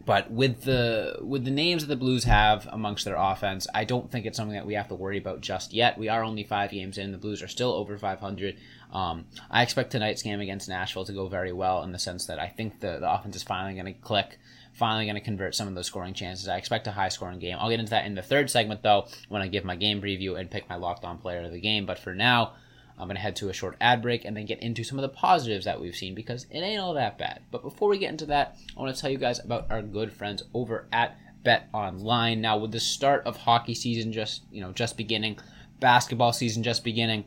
But 0.06 0.31
with 0.31 0.63
the 0.63 1.18
with 1.21 1.45
the 1.45 1.51
names 1.51 1.83
that 1.83 1.88
the 1.88 1.95
blues 1.95 2.25
have 2.25 2.68
amongst 2.71 3.06
their 3.06 3.15
offense 3.15 3.68
i 3.74 3.86
don't 3.86 4.12
think 4.12 4.25
it's 4.25 4.36
something 4.36 4.56
that 4.56 4.65
we 4.65 4.74
have 4.74 4.89
to 4.89 4.95
worry 4.95 5.18
about 5.18 5.39
just 5.41 5.74
yet. 5.74 5.97
We 5.97 6.09
are 6.09 6.24
only 6.24 6.44
five 6.44 6.71
games 6.71 6.97
in. 6.97 7.12
The 7.12 7.18
blues 7.18 7.41
are 7.41 7.47
still 7.47 7.71
over 7.71 7.97
500 7.97 8.57
um, 8.94 9.25
i 9.50 9.63
expect 9.63 9.91
tonight's 9.91 10.21
game 10.21 10.39
against 10.39 10.69
nashville 10.69 11.06
to 11.06 11.13
go 11.13 11.27
very 11.27 11.51
well 11.51 11.83
in 11.83 11.91
the 11.91 12.00
sense 12.00 12.27
that 12.27 12.39
i 12.39 12.47
think 12.47 12.79
the, 12.79 13.00
the 13.00 13.12
offense 13.12 13.36
is 13.36 13.44
finally 13.44 13.74
going 13.74 13.94
to 13.94 14.00
click 14.00 14.38
finally 14.74 15.06
going 15.06 15.16
to 15.16 15.22
convert 15.22 15.56
some 15.56 15.68
of 15.68 15.75
those 15.75 15.88
scoring 15.88 16.14
chances. 16.14 16.48
I 16.48 16.58
expect 16.58 16.88
a 16.88 16.92
high 16.92 17.10
scoring 17.10 17.40
game. 17.40 17.58
I'll 17.60 17.70
get 17.70 17.80
into 17.80 17.92
that 17.92 18.06
in 18.06 18.16
the 18.16 18.22
third 18.22 18.50
segment, 18.50 18.81
though, 18.81 19.08
when 19.30 19.42
I 19.42 19.48
give 19.48 19.64
my 19.64 19.75
game 19.75 20.02
preview 20.02 20.40
and 20.40 20.50
pick 20.50 20.68
my 20.70 20.75
locked 20.75 21.06
on 21.06 21.18
player 21.18 21.44
of 21.44 21.52
the 21.52 21.62
game. 21.62 21.86
But 21.86 22.00
for 22.00 22.14
now, 22.14 22.54
I'm 22.98 23.08
going 23.08 23.16
to 23.16 23.22
head 23.22 23.36
to 23.38 23.50
a 23.50 23.54
short 23.54 23.75
ad 23.81 24.02
break 24.02 24.25
and 24.25 24.36
then 24.36 24.46
get 24.46 24.62
into 24.62 24.84
some 24.84 24.98
of 24.98 25.04
the 25.04 25.10
positives 25.10 25.66
that 25.66 25.80
we've 25.80 25.96
seen 25.96 26.16
because 26.16 26.46
it 26.50 26.60
ain't 26.60 26.81
all 26.81 26.94
that 26.96 27.18
bad. 27.18 27.42
But 27.52 27.64
before 27.64 27.90
we 27.90 27.98
get 27.98 28.12
into 28.12 28.25
that, 28.28 28.58
I 28.75 28.81
want 28.81 28.96
to 28.96 29.02
tell 29.02 29.10
you 29.10 29.18
guys 29.18 29.40
about 29.40 29.68
our 29.70 29.81
good 29.81 30.12
friends 30.12 30.44
over 30.54 30.88
at 30.92 31.18
Bet 31.44 31.70
Online. 31.74 32.42
Now, 32.42 32.58
with 32.58 32.72
the 32.72 32.80
start 32.80 33.25
of 33.25 33.38
hockey 33.38 33.74
season 33.74 34.12
just, 34.12 34.44
you 34.52 34.62
know, 34.62 34.72
just 34.72 34.98
beginning, 34.98 35.40
basketball 35.80 36.34
season 36.34 36.64
just 36.64 36.84
beginning, 36.84 37.25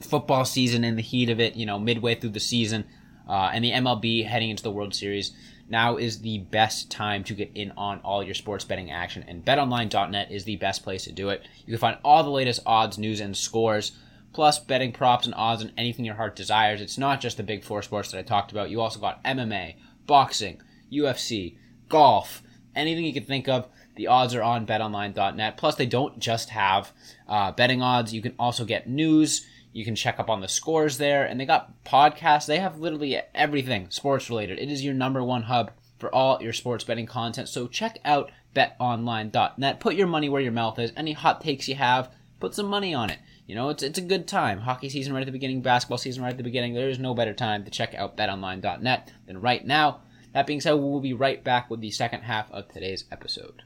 football 0.00 0.44
season 0.44 0.84
in 0.84 0.96
the 0.96 1.02
heat 1.02 1.30
of 1.30 1.40
it, 1.40 1.56
you 1.56 1.66
know, 1.66 1.78
midway 1.78 2.14
through 2.14 2.30
the 2.30 2.40
season, 2.40 2.84
uh, 3.28 3.50
and 3.52 3.64
the 3.64 3.72
MLB 3.72 4.26
heading 4.26 4.50
into 4.50 4.62
the 4.62 4.70
World 4.70 4.94
Series, 4.94 5.32
now 5.68 5.96
is 5.96 6.20
the 6.20 6.38
best 6.38 6.90
time 6.90 7.24
to 7.24 7.34
get 7.34 7.50
in 7.54 7.72
on 7.76 8.00
all 8.00 8.22
your 8.22 8.34
sports 8.34 8.64
betting 8.64 8.90
action, 8.90 9.24
and 9.26 9.44
betonline.net 9.44 10.30
is 10.30 10.44
the 10.44 10.56
best 10.56 10.84
place 10.84 11.04
to 11.04 11.12
do 11.12 11.28
it. 11.30 11.42
You 11.66 11.72
can 11.72 11.78
find 11.78 11.98
all 12.04 12.22
the 12.22 12.30
latest 12.30 12.60
odds, 12.64 12.98
news, 12.98 13.20
and 13.20 13.36
scores, 13.36 13.92
plus 14.32 14.58
betting 14.58 14.92
props 14.92 15.26
and 15.26 15.34
odds 15.34 15.62
on 15.62 15.72
anything 15.76 16.04
your 16.04 16.14
heart 16.14 16.36
desires. 16.36 16.80
It's 16.80 16.98
not 16.98 17.20
just 17.20 17.36
the 17.36 17.42
big 17.42 17.64
four 17.64 17.82
sports 17.82 18.10
that 18.10 18.18
I 18.18 18.22
talked 18.22 18.52
about. 18.52 18.70
You 18.70 18.80
also 18.80 19.00
got 19.00 19.24
MMA, 19.24 19.76
boxing, 20.06 20.60
UFC, 20.92 21.56
golf, 21.88 22.42
anything 22.74 23.04
you 23.04 23.14
can 23.14 23.24
think 23.24 23.48
of. 23.48 23.68
The 23.96 24.08
odds 24.08 24.34
are 24.34 24.42
on 24.42 24.66
betonline.net. 24.66 25.56
Plus, 25.56 25.74
they 25.74 25.86
don't 25.86 26.18
just 26.18 26.50
have 26.50 26.92
uh, 27.26 27.52
betting 27.52 27.82
odds. 27.82 28.12
You 28.12 28.20
can 28.20 28.34
also 28.38 28.64
get 28.66 28.88
news 28.88 29.46
you 29.76 29.84
can 29.84 29.94
check 29.94 30.18
up 30.18 30.30
on 30.30 30.40
the 30.40 30.48
scores 30.48 30.96
there, 30.96 31.26
and 31.26 31.38
they 31.38 31.44
got 31.44 31.84
podcasts. 31.84 32.46
They 32.46 32.60
have 32.60 32.80
literally 32.80 33.20
everything 33.34 33.90
sports 33.90 34.30
related. 34.30 34.58
It 34.58 34.70
is 34.70 34.82
your 34.82 34.94
number 34.94 35.22
one 35.22 35.42
hub 35.42 35.70
for 35.98 36.12
all 36.14 36.42
your 36.42 36.54
sports 36.54 36.82
betting 36.82 37.04
content. 37.04 37.50
So 37.50 37.66
check 37.66 37.98
out 38.02 38.30
betonline.net. 38.54 39.78
Put 39.80 39.96
your 39.96 40.06
money 40.06 40.30
where 40.30 40.40
your 40.40 40.52
mouth 40.52 40.78
is. 40.78 40.94
Any 40.96 41.12
hot 41.12 41.42
takes 41.42 41.68
you 41.68 41.74
have, 41.74 42.10
put 42.40 42.54
some 42.54 42.68
money 42.68 42.94
on 42.94 43.10
it. 43.10 43.18
You 43.46 43.54
know, 43.54 43.68
it's 43.68 43.82
it's 43.82 43.98
a 43.98 44.02
good 44.02 44.26
time. 44.26 44.60
Hockey 44.60 44.88
season 44.88 45.12
right 45.12 45.20
at 45.20 45.26
the 45.26 45.32
beginning, 45.32 45.60
basketball 45.60 45.98
season 45.98 46.22
right 46.22 46.30
at 46.30 46.38
the 46.38 46.42
beginning. 46.42 46.72
There 46.72 46.88
is 46.88 46.98
no 46.98 47.12
better 47.12 47.34
time 47.34 47.62
to 47.64 47.70
check 47.70 47.94
out 47.94 48.16
betonline.net 48.16 49.12
than 49.26 49.42
right 49.42 49.64
now. 49.64 50.00
That 50.32 50.46
being 50.46 50.62
said, 50.62 50.72
we 50.72 50.80
will 50.80 51.00
be 51.00 51.12
right 51.12 51.44
back 51.44 51.68
with 51.68 51.80
the 51.80 51.90
second 51.90 52.22
half 52.22 52.50
of 52.50 52.68
today's 52.68 53.04
episode. 53.12 53.62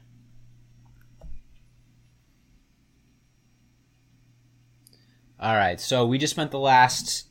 All 5.41 5.55
right, 5.55 5.81
so 5.81 6.05
we 6.05 6.19
just 6.19 6.31
spent 6.31 6.51
the 6.51 6.59
last 6.59 7.27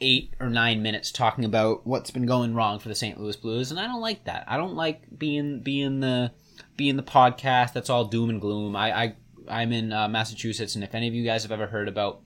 eight 0.00 0.32
or 0.40 0.48
nine 0.48 0.82
minutes 0.82 1.12
talking 1.12 1.44
about 1.44 1.86
what's 1.86 2.10
been 2.10 2.24
going 2.24 2.54
wrong 2.54 2.78
for 2.78 2.88
the 2.88 2.94
St. 2.94 3.20
Louis 3.20 3.36
Blues, 3.36 3.70
and 3.70 3.78
I 3.78 3.86
don't 3.86 4.00
like 4.00 4.24
that. 4.24 4.44
I 4.48 4.56
don't 4.56 4.74
like 4.74 5.18
being 5.18 5.60
being 5.60 6.00
the 6.00 6.32
being 6.78 6.96
the 6.96 7.02
podcast 7.02 7.74
that's 7.74 7.90
all 7.90 8.06
doom 8.06 8.30
and 8.30 8.40
gloom. 8.40 8.74
I, 8.74 9.02
I 9.02 9.16
I'm 9.48 9.70
in 9.70 9.92
uh, 9.92 10.08
Massachusetts, 10.08 10.76
and 10.76 10.82
if 10.82 10.94
any 10.94 11.08
of 11.08 11.14
you 11.14 11.24
guys 11.24 11.42
have 11.42 11.52
ever 11.52 11.66
heard 11.66 11.88
about 11.88 12.22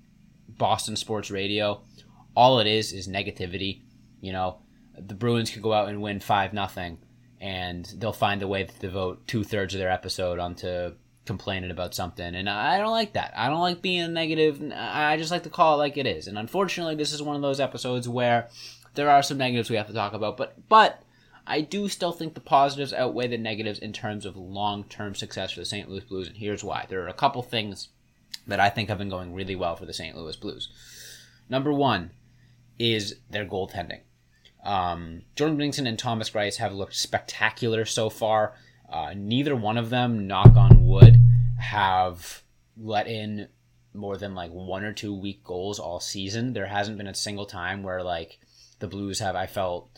Boston 0.48 0.94
sports 0.94 1.28
radio, 1.28 1.82
all 2.36 2.60
it 2.60 2.68
is 2.68 2.92
is 2.92 3.08
negativity. 3.08 3.82
You 4.20 4.32
know, 4.32 4.58
the 4.96 5.14
Bruins 5.14 5.50
could 5.50 5.62
go 5.62 5.72
out 5.72 5.88
and 5.88 6.00
win 6.00 6.20
five 6.20 6.52
nothing, 6.52 6.98
and 7.40 7.84
they'll 7.98 8.12
find 8.12 8.42
a 8.42 8.48
way 8.48 8.62
to 8.62 8.78
devote 8.78 9.26
two 9.26 9.42
thirds 9.42 9.74
of 9.74 9.80
their 9.80 9.90
episode 9.90 10.38
onto 10.38 10.92
complaining 11.26 11.70
about 11.70 11.94
something 11.94 12.34
and 12.34 12.48
i 12.48 12.78
don't 12.78 12.90
like 12.90 13.12
that. 13.14 13.32
I 13.36 13.48
don't 13.48 13.60
like 13.60 13.82
being 13.82 14.12
negative. 14.12 14.72
I 14.74 15.16
just 15.16 15.30
like 15.30 15.42
to 15.42 15.50
call 15.50 15.74
it 15.74 15.78
like 15.78 15.96
it 15.96 16.06
is. 16.06 16.26
And 16.28 16.38
unfortunately 16.38 16.94
this 16.94 17.12
is 17.12 17.22
one 17.22 17.36
of 17.36 17.42
those 17.42 17.60
episodes 17.60 18.08
where 18.08 18.48
there 18.94 19.10
are 19.10 19.22
some 19.22 19.38
negatives 19.38 19.68
we 19.68 19.76
have 19.76 19.88
to 19.88 19.92
talk 19.92 20.14
about 20.14 20.36
but 20.36 20.68
but 20.68 21.02
i 21.46 21.60
do 21.60 21.88
still 21.88 22.12
think 22.12 22.34
the 22.34 22.40
positives 22.40 22.92
outweigh 22.92 23.28
the 23.28 23.36
negatives 23.36 23.78
in 23.78 23.92
terms 23.92 24.24
of 24.24 24.36
long-term 24.36 25.14
success 25.14 25.52
for 25.52 25.60
the 25.60 25.66
st 25.66 25.90
louis 25.90 26.04
blues 26.04 26.28
and 26.28 26.38
here's 26.38 26.64
why. 26.64 26.86
There 26.88 27.02
are 27.04 27.08
a 27.08 27.12
couple 27.12 27.42
things 27.42 27.88
that 28.46 28.60
i 28.60 28.70
think 28.70 28.88
have 28.88 28.98
been 28.98 29.10
going 29.10 29.34
really 29.34 29.56
well 29.56 29.76
for 29.76 29.86
the 29.86 29.92
st 29.92 30.16
louis 30.16 30.36
blues. 30.36 30.70
Number 31.48 31.72
one 31.72 32.10
is 32.78 33.16
their 33.30 33.46
goaltending. 33.46 34.00
Um, 34.64 35.22
Jordan 35.36 35.58
Binnington 35.58 35.86
and 35.86 35.98
Thomas 35.98 36.30
Greiss 36.30 36.56
have 36.56 36.72
looked 36.72 36.96
spectacular 36.96 37.84
so 37.84 38.10
far. 38.10 38.54
Uh, 38.90 39.12
neither 39.16 39.56
one 39.56 39.76
of 39.76 39.90
them, 39.90 40.26
knock 40.26 40.56
on 40.56 40.86
wood, 40.86 41.20
have 41.58 42.42
let 42.76 43.06
in 43.06 43.48
more 43.94 44.16
than 44.16 44.34
like 44.34 44.50
one 44.50 44.84
or 44.84 44.92
two 44.92 45.14
weak 45.14 45.42
goals 45.42 45.78
all 45.78 46.00
season. 46.00 46.52
There 46.52 46.66
hasn't 46.66 46.98
been 46.98 47.06
a 47.06 47.14
single 47.14 47.46
time 47.46 47.82
where 47.82 48.02
like 48.02 48.38
the 48.78 48.88
Blues 48.88 49.18
have, 49.20 49.34
I 49.34 49.46
felt, 49.46 49.90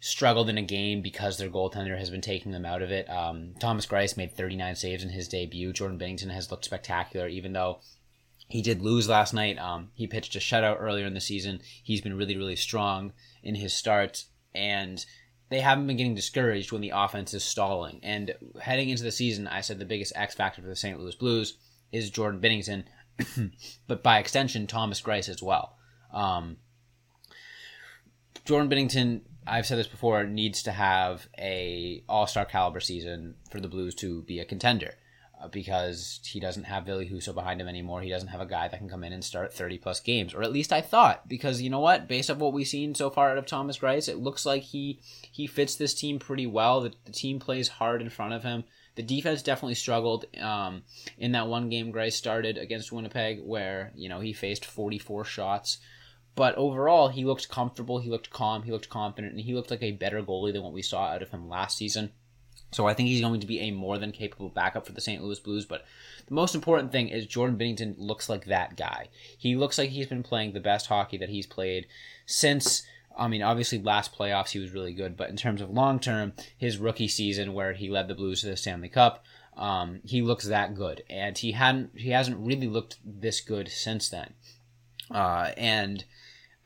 struggled 0.00 0.48
in 0.48 0.58
a 0.58 0.62
game 0.62 1.02
because 1.02 1.38
their 1.38 1.50
goaltender 1.50 1.98
has 1.98 2.10
been 2.10 2.20
taking 2.20 2.52
them 2.52 2.64
out 2.64 2.82
of 2.82 2.90
it. 2.90 3.08
Um, 3.10 3.54
Thomas 3.58 3.86
Greiss 3.86 4.16
made 4.16 4.36
39 4.36 4.76
saves 4.76 5.02
in 5.02 5.10
his 5.10 5.28
debut. 5.28 5.72
Jordan 5.72 5.98
Binnington 5.98 6.30
has 6.30 6.50
looked 6.50 6.64
spectacular, 6.64 7.26
even 7.26 7.52
though 7.52 7.80
he 8.48 8.62
did 8.62 8.80
lose 8.80 9.08
last 9.08 9.34
night. 9.34 9.58
Um, 9.58 9.90
he 9.94 10.06
pitched 10.06 10.36
a 10.36 10.38
shutout 10.38 10.80
earlier 10.80 11.06
in 11.06 11.14
the 11.14 11.20
season. 11.20 11.60
He's 11.82 12.00
been 12.00 12.16
really, 12.16 12.36
really 12.36 12.56
strong 12.56 13.12
in 13.42 13.56
his 13.56 13.74
starts, 13.74 14.26
and 14.54 15.04
they 15.50 15.60
haven't 15.60 15.86
been 15.86 15.96
getting 15.96 16.14
discouraged 16.14 16.72
when 16.72 16.82
the 16.82 16.92
offense 16.94 17.32
is 17.32 17.44
stalling. 17.44 18.00
And 18.02 18.34
heading 18.60 18.90
into 18.90 19.02
the 19.02 19.12
season, 19.12 19.46
I 19.46 19.62
said 19.62 19.78
the 19.78 19.84
biggest 19.84 20.12
X 20.14 20.34
factor 20.34 20.60
for 20.60 20.68
the 20.68 20.76
St. 20.76 20.98
Louis 20.98 21.14
Blues 21.14 21.56
is 21.90 22.10
Jordan 22.10 22.40
Binnington, 22.40 22.84
but 23.86 24.02
by 24.02 24.18
extension, 24.18 24.66
Thomas 24.66 25.00
Greiss 25.00 25.28
as 25.28 25.42
well. 25.42 25.76
Um, 26.12 26.58
Jordan 28.44 28.70
Binnington, 28.70 29.22
I've 29.46 29.66
said 29.66 29.78
this 29.78 29.86
before, 29.86 30.24
needs 30.24 30.62
to 30.64 30.72
have 30.72 31.28
a 31.38 32.02
All 32.08 32.26
Star 32.26 32.44
caliber 32.44 32.80
season 32.80 33.36
for 33.50 33.60
the 33.60 33.68
Blues 33.68 33.94
to 33.96 34.22
be 34.22 34.40
a 34.40 34.44
contender. 34.44 34.94
Uh, 35.40 35.46
because 35.46 36.18
he 36.24 36.40
doesn't 36.40 36.64
have 36.64 36.84
Ville 36.84 37.04
Husso 37.04 37.32
behind 37.32 37.60
him 37.60 37.68
anymore. 37.68 38.00
He 38.00 38.10
doesn't 38.10 38.30
have 38.30 38.40
a 38.40 38.46
guy 38.46 38.66
that 38.66 38.78
can 38.78 38.88
come 38.88 39.04
in 39.04 39.12
and 39.12 39.22
start 39.22 39.52
30 39.52 39.78
plus 39.78 40.00
games, 40.00 40.34
or 40.34 40.42
at 40.42 40.52
least 40.52 40.72
I 40.72 40.80
thought. 40.80 41.28
Because 41.28 41.62
you 41.62 41.70
know 41.70 41.78
what, 41.78 42.08
based 42.08 42.28
on 42.28 42.40
what 42.40 42.52
we've 42.52 42.66
seen 42.66 42.92
so 42.96 43.08
far 43.08 43.30
out 43.30 43.38
of 43.38 43.46
Thomas 43.46 43.78
Greiss, 43.78 44.08
it 44.08 44.18
looks 44.18 44.44
like 44.44 44.62
he 44.62 45.00
he 45.30 45.46
fits 45.46 45.76
this 45.76 45.94
team 45.94 46.18
pretty 46.18 46.46
well. 46.46 46.80
The, 46.80 46.92
the 47.04 47.12
team 47.12 47.38
plays 47.38 47.68
hard 47.68 48.02
in 48.02 48.10
front 48.10 48.34
of 48.34 48.42
him. 48.42 48.64
The 48.96 49.02
defense 49.04 49.42
definitely 49.42 49.76
struggled 49.76 50.24
um, 50.40 50.82
in 51.18 51.30
that 51.32 51.46
one 51.46 51.68
game 51.68 51.92
Greiss 51.92 52.14
started 52.14 52.58
against 52.58 52.90
Winnipeg, 52.90 53.40
where 53.40 53.92
you 53.94 54.08
know 54.08 54.18
he 54.18 54.32
faced 54.32 54.64
44 54.64 55.24
shots. 55.24 55.78
But 56.34 56.56
overall, 56.56 57.08
he 57.08 57.24
looked 57.24 57.48
comfortable. 57.48 58.00
He 58.00 58.10
looked 58.10 58.30
calm. 58.30 58.64
He 58.64 58.72
looked 58.72 58.88
confident, 58.88 59.34
and 59.34 59.42
he 59.42 59.54
looked 59.54 59.70
like 59.70 59.84
a 59.84 59.92
better 59.92 60.20
goalie 60.20 60.52
than 60.52 60.64
what 60.64 60.72
we 60.72 60.82
saw 60.82 61.04
out 61.04 61.22
of 61.22 61.30
him 61.30 61.48
last 61.48 61.76
season. 61.76 62.10
So 62.70 62.86
I 62.86 62.94
think 62.94 63.08
he's 63.08 63.22
going 63.22 63.40
to 63.40 63.46
be 63.46 63.60
a 63.60 63.70
more 63.70 63.98
than 63.98 64.12
capable 64.12 64.50
backup 64.50 64.86
for 64.86 64.92
the 64.92 65.00
St. 65.00 65.22
Louis 65.22 65.40
Blues. 65.40 65.64
But 65.64 65.84
the 66.26 66.34
most 66.34 66.54
important 66.54 66.92
thing 66.92 67.08
is 67.08 67.26
Jordan 67.26 67.56
Binnington 67.56 67.94
looks 67.96 68.28
like 68.28 68.44
that 68.46 68.76
guy. 68.76 69.08
He 69.38 69.56
looks 69.56 69.78
like 69.78 69.90
he's 69.90 70.06
been 70.06 70.22
playing 70.22 70.52
the 70.52 70.60
best 70.60 70.86
hockey 70.86 71.16
that 71.18 71.30
he's 71.30 71.46
played 71.46 71.86
since. 72.26 72.82
I 73.16 73.26
mean, 73.26 73.42
obviously, 73.42 73.78
last 73.78 74.16
playoffs 74.16 74.50
he 74.50 74.58
was 74.58 74.72
really 74.72 74.92
good, 74.92 75.16
but 75.16 75.30
in 75.30 75.36
terms 75.36 75.60
of 75.60 75.70
long 75.70 75.98
term, 75.98 76.34
his 76.56 76.78
rookie 76.78 77.08
season 77.08 77.54
where 77.54 77.72
he 77.72 77.88
led 77.88 78.06
the 78.06 78.14
Blues 78.14 78.42
to 78.42 78.46
the 78.46 78.56
Stanley 78.56 78.88
Cup, 78.88 79.24
um, 79.56 80.00
he 80.04 80.22
looks 80.22 80.44
that 80.44 80.74
good, 80.74 81.02
and 81.10 81.36
he 81.36 81.52
hadn't 81.52 81.90
he 81.96 82.10
hasn't 82.10 82.38
really 82.38 82.68
looked 82.68 82.98
this 83.04 83.40
good 83.40 83.68
since 83.68 84.08
then. 84.08 84.34
Uh, 85.10 85.50
and 85.56 86.04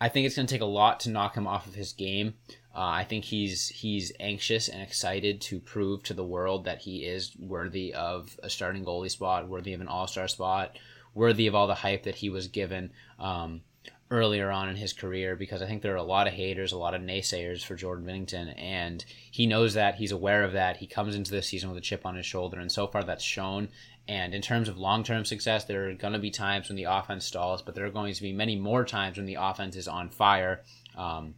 I 0.00 0.08
think 0.08 0.26
it's 0.26 0.36
going 0.36 0.46
to 0.46 0.54
take 0.54 0.60
a 0.60 0.66
lot 0.66 1.00
to 1.00 1.10
knock 1.10 1.36
him 1.36 1.46
off 1.46 1.66
of 1.66 1.74
his 1.74 1.92
game. 1.92 2.34
Uh, 2.74 2.80
I 2.80 3.04
think 3.04 3.24
he's 3.24 3.68
he's 3.68 4.12
anxious 4.18 4.68
and 4.68 4.82
excited 4.82 5.42
to 5.42 5.60
prove 5.60 6.02
to 6.04 6.14
the 6.14 6.24
world 6.24 6.64
that 6.64 6.78
he 6.78 7.04
is 7.04 7.36
worthy 7.38 7.92
of 7.92 8.38
a 8.42 8.48
starting 8.48 8.84
goalie 8.84 9.10
spot, 9.10 9.48
worthy 9.48 9.74
of 9.74 9.82
an 9.82 9.88
All 9.88 10.06
Star 10.06 10.26
spot, 10.26 10.78
worthy 11.14 11.46
of 11.46 11.54
all 11.54 11.66
the 11.66 11.74
hype 11.74 12.04
that 12.04 12.14
he 12.14 12.30
was 12.30 12.48
given 12.48 12.90
um, 13.18 13.60
earlier 14.10 14.50
on 14.50 14.70
in 14.70 14.76
his 14.76 14.94
career. 14.94 15.36
Because 15.36 15.60
I 15.60 15.66
think 15.66 15.82
there 15.82 15.92
are 15.92 15.96
a 15.96 16.02
lot 16.02 16.26
of 16.26 16.32
haters, 16.32 16.72
a 16.72 16.78
lot 16.78 16.94
of 16.94 17.02
naysayers 17.02 17.62
for 17.62 17.74
Jordan 17.74 18.06
Binnington, 18.06 18.54
and 18.58 19.04
he 19.30 19.46
knows 19.46 19.74
that. 19.74 19.96
He's 19.96 20.12
aware 20.12 20.42
of 20.42 20.52
that. 20.52 20.78
He 20.78 20.86
comes 20.86 21.14
into 21.14 21.30
this 21.30 21.48
season 21.48 21.68
with 21.68 21.78
a 21.78 21.82
chip 21.82 22.06
on 22.06 22.16
his 22.16 22.24
shoulder, 22.24 22.58
and 22.58 22.72
so 22.72 22.86
far 22.86 23.04
that's 23.04 23.24
shown. 23.24 23.68
And 24.08 24.34
in 24.34 24.40
terms 24.40 24.70
of 24.70 24.78
long 24.78 25.04
term 25.04 25.26
success, 25.26 25.64
there 25.64 25.90
are 25.90 25.94
going 25.94 26.14
to 26.14 26.18
be 26.18 26.30
times 26.30 26.68
when 26.68 26.76
the 26.76 26.84
offense 26.84 27.26
stalls, 27.26 27.60
but 27.60 27.74
there 27.74 27.84
are 27.84 27.90
going 27.90 28.14
to 28.14 28.22
be 28.22 28.32
many 28.32 28.56
more 28.56 28.86
times 28.86 29.18
when 29.18 29.26
the 29.26 29.36
offense 29.38 29.76
is 29.76 29.88
on 29.88 30.08
fire. 30.08 30.62
Um, 30.96 31.34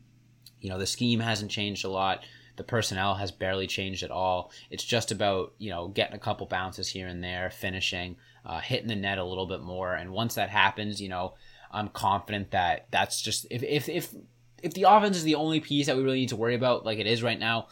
you 0.64 0.70
know, 0.70 0.78
the 0.78 0.86
scheme 0.86 1.20
hasn't 1.20 1.50
changed 1.50 1.84
a 1.84 1.90
lot. 1.90 2.24
The 2.56 2.64
personnel 2.64 3.16
has 3.16 3.30
barely 3.30 3.66
changed 3.66 4.02
at 4.02 4.10
all. 4.10 4.50
It's 4.70 4.82
just 4.82 5.12
about, 5.12 5.52
you 5.58 5.68
know, 5.68 5.88
getting 5.88 6.16
a 6.16 6.18
couple 6.18 6.46
bounces 6.46 6.88
here 6.88 7.06
and 7.06 7.22
there, 7.22 7.50
finishing, 7.50 8.16
uh, 8.46 8.60
hitting 8.60 8.88
the 8.88 8.96
net 8.96 9.18
a 9.18 9.24
little 9.24 9.44
bit 9.44 9.60
more. 9.60 9.92
And 9.92 10.10
once 10.10 10.36
that 10.36 10.48
happens, 10.48 11.02
you 11.02 11.10
know, 11.10 11.34
I'm 11.70 11.88
confident 11.88 12.52
that 12.52 12.86
that's 12.90 13.20
just, 13.20 13.46
if, 13.50 13.62
if, 13.62 13.90
if, 13.90 14.14
if 14.62 14.72
the 14.72 14.84
offense 14.84 15.18
is 15.18 15.24
the 15.24 15.34
only 15.34 15.60
piece 15.60 15.84
that 15.84 15.98
we 15.98 16.02
really 16.02 16.20
need 16.20 16.30
to 16.30 16.36
worry 16.36 16.54
about, 16.54 16.86
like 16.86 16.98
it 16.98 17.06
is 17.06 17.22
right 17.22 17.38
now, 17.38 17.68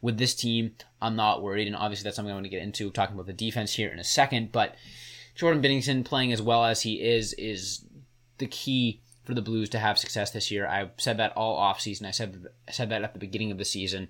with 0.00 0.16
this 0.16 0.36
team, 0.36 0.76
I'm 1.02 1.16
not 1.16 1.42
worried. 1.42 1.66
And 1.66 1.74
obviously, 1.74 2.04
that's 2.04 2.14
something 2.14 2.30
I'm 2.30 2.36
going 2.36 2.44
to 2.44 2.56
get 2.56 2.62
into 2.62 2.90
talking 2.90 3.16
about 3.16 3.26
the 3.26 3.32
defense 3.32 3.74
here 3.74 3.88
in 3.88 3.98
a 3.98 4.04
second. 4.04 4.52
But 4.52 4.76
Jordan 5.34 5.60
Binnington 5.60 6.04
playing 6.04 6.32
as 6.32 6.40
well 6.40 6.64
as 6.64 6.82
he 6.82 7.02
is 7.02 7.32
is 7.32 7.84
the 8.38 8.46
key 8.46 9.00
for 9.26 9.34
the 9.34 9.42
Blues 9.42 9.68
to 9.70 9.78
have 9.78 9.98
success 9.98 10.30
this 10.30 10.50
year. 10.50 10.66
I've 10.66 10.92
said 10.96 11.18
that 11.18 11.36
all 11.36 11.60
offseason. 11.60 12.06
I 12.06 12.12
said 12.12 12.46
said 12.70 12.90
that 12.90 13.02
at 13.02 13.12
the 13.12 13.18
beginning 13.18 13.50
of 13.50 13.58
the 13.58 13.64
season. 13.64 14.08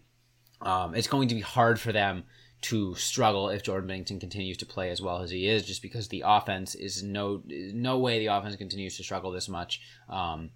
Um, 0.60 0.94
it's 0.94 1.08
going 1.08 1.28
to 1.28 1.34
be 1.34 1.40
hard 1.40 1.80
for 1.80 1.90
them 1.90 2.24
to 2.62 2.94
struggle 2.94 3.48
if 3.48 3.62
Jordan 3.62 3.88
Binnington 3.88 4.20
continues 4.20 4.56
to 4.58 4.66
play 4.66 4.90
as 4.90 5.00
well 5.00 5.20
as 5.22 5.30
he 5.30 5.48
is, 5.48 5.66
just 5.66 5.82
because 5.82 6.08
the 6.08 6.22
offense 6.26 6.74
is 6.74 7.02
no 7.02 7.42
no 7.46 7.98
way 7.98 8.18
the 8.18 8.26
offense 8.26 8.56
continues 8.56 8.96
to 8.98 9.02
struggle 9.02 9.30
this 9.32 9.48
much. 9.48 9.80
Um, 10.08 10.50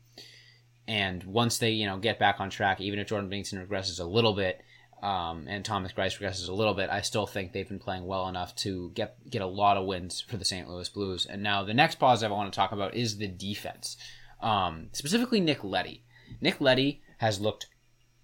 and 0.86 1.24
once 1.24 1.58
they 1.58 1.70
you 1.70 1.86
know 1.86 1.98
get 1.98 2.18
back 2.18 2.38
on 2.38 2.50
track, 2.50 2.80
even 2.80 2.98
if 2.98 3.08
Jordan 3.08 3.30
Binnington 3.30 3.66
regresses 3.66 3.98
a 3.98 4.04
little 4.04 4.34
bit, 4.34 4.60
um, 5.02 5.46
and 5.48 5.64
Thomas 5.64 5.92
Greiss 5.92 6.18
regresses 6.18 6.48
a 6.48 6.54
little 6.54 6.74
bit, 6.74 6.90
I 6.90 7.00
still 7.00 7.26
think 7.26 7.52
they've 7.52 7.68
been 7.68 7.78
playing 7.78 8.06
well 8.06 8.28
enough 8.28 8.54
to 8.56 8.90
get 8.94 9.16
get 9.28 9.40
a 9.40 9.46
lot 9.46 9.78
of 9.78 9.86
wins 9.86 10.20
for 10.20 10.36
the 10.36 10.44
St. 10.44 10.68
Louis 10.68 10.88
Blues. 10.90 11.26
And 11.26 11.42
now 11.42 11.64
the 11.64 11.72
next 11.72 11.94
positive 11.96 12.32
I 12.32 12.36
want 12.36 12.52
to 12.52 12.56
talk 12.56 12.72
about 12.72 12.94
is 12.94 13.16
the 13.16 13.28
defense 13.28 13.96
um, 14.42 14.88
specifically 14.92 15.40
Nick 15.40 15.64
Leddy. 15.64 16.04
Nick 16.40 16.60
Leddy 16.60 17.02
has 17.18 17.40
looked 17.40 17.66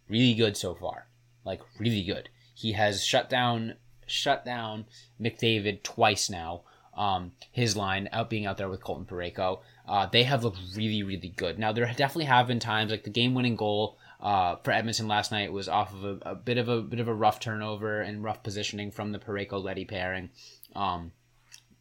really 0.09 0.35
good 0.35 0.57
so 0.57 0.75
far, 0.75 1.09
like 1.45 1.61
really 1.79 2.03
good. 2.03 2.29
He 2.55 2.73
has 2.73 3.05
shut 3.05 3.29
down 3.29 3.75
shut 4.07 4.45
down 4.45 4.87
McDavid 5.21 5.83
twice 5.83 6.31
now. 6.31 6.63
Um, 6.97 7.33
his 7.53 7.77
line 7.77 8.09
out 8.11 8.31
being 8.31 8.47
out 8.47 8.57
there 8.57 8.71
with 8.71 8.83
Colton 8.83 9.05
Parayko. 9.05 9.61
Uh, 9.87 10.07
they 10.07 10.23
have 10.23 10.45
looked 10.45 10.59
really, 10.75 11.03
really 11.03 11.29
good. 11.29 11.59
Now 11.59 11.73
there 11.73 11.85
definitely 11.85 12.25
have 12.25 12.47
been 12.47 12.59
times 12.59 12.91
like 12.91 13.05
the 13.05 13.11
game-winning 13.11 13.57
goal 13.57 13.99
uh, 14.19 14.57
for 14.57 14.71
Edmonton 14.71 15.07
last 15.07 15.31
night 15.31 15.53
was 15.53 15.69
off 15.69 15.93
of 15.93 16.05
a, 16.05 16.31
a, 16.31 16.35
bit 16.35 16.57
of 16.57 16.69
a 16.69 16.81
bit 16.81 17.01
of 17.01 17.09
a 17.09 17.15
rough 17.15 17.39
turnover 17.39 18.01
and 18.01 18.25
rough 18.25 18.43
positioning 18.43 18.91
from 18.91 19.13
the 19.13 19.19
Parayko 19.19 19.63
Leddy 19.63 19.85
pairing. 19.85 20.31
Um, 20.75 21.13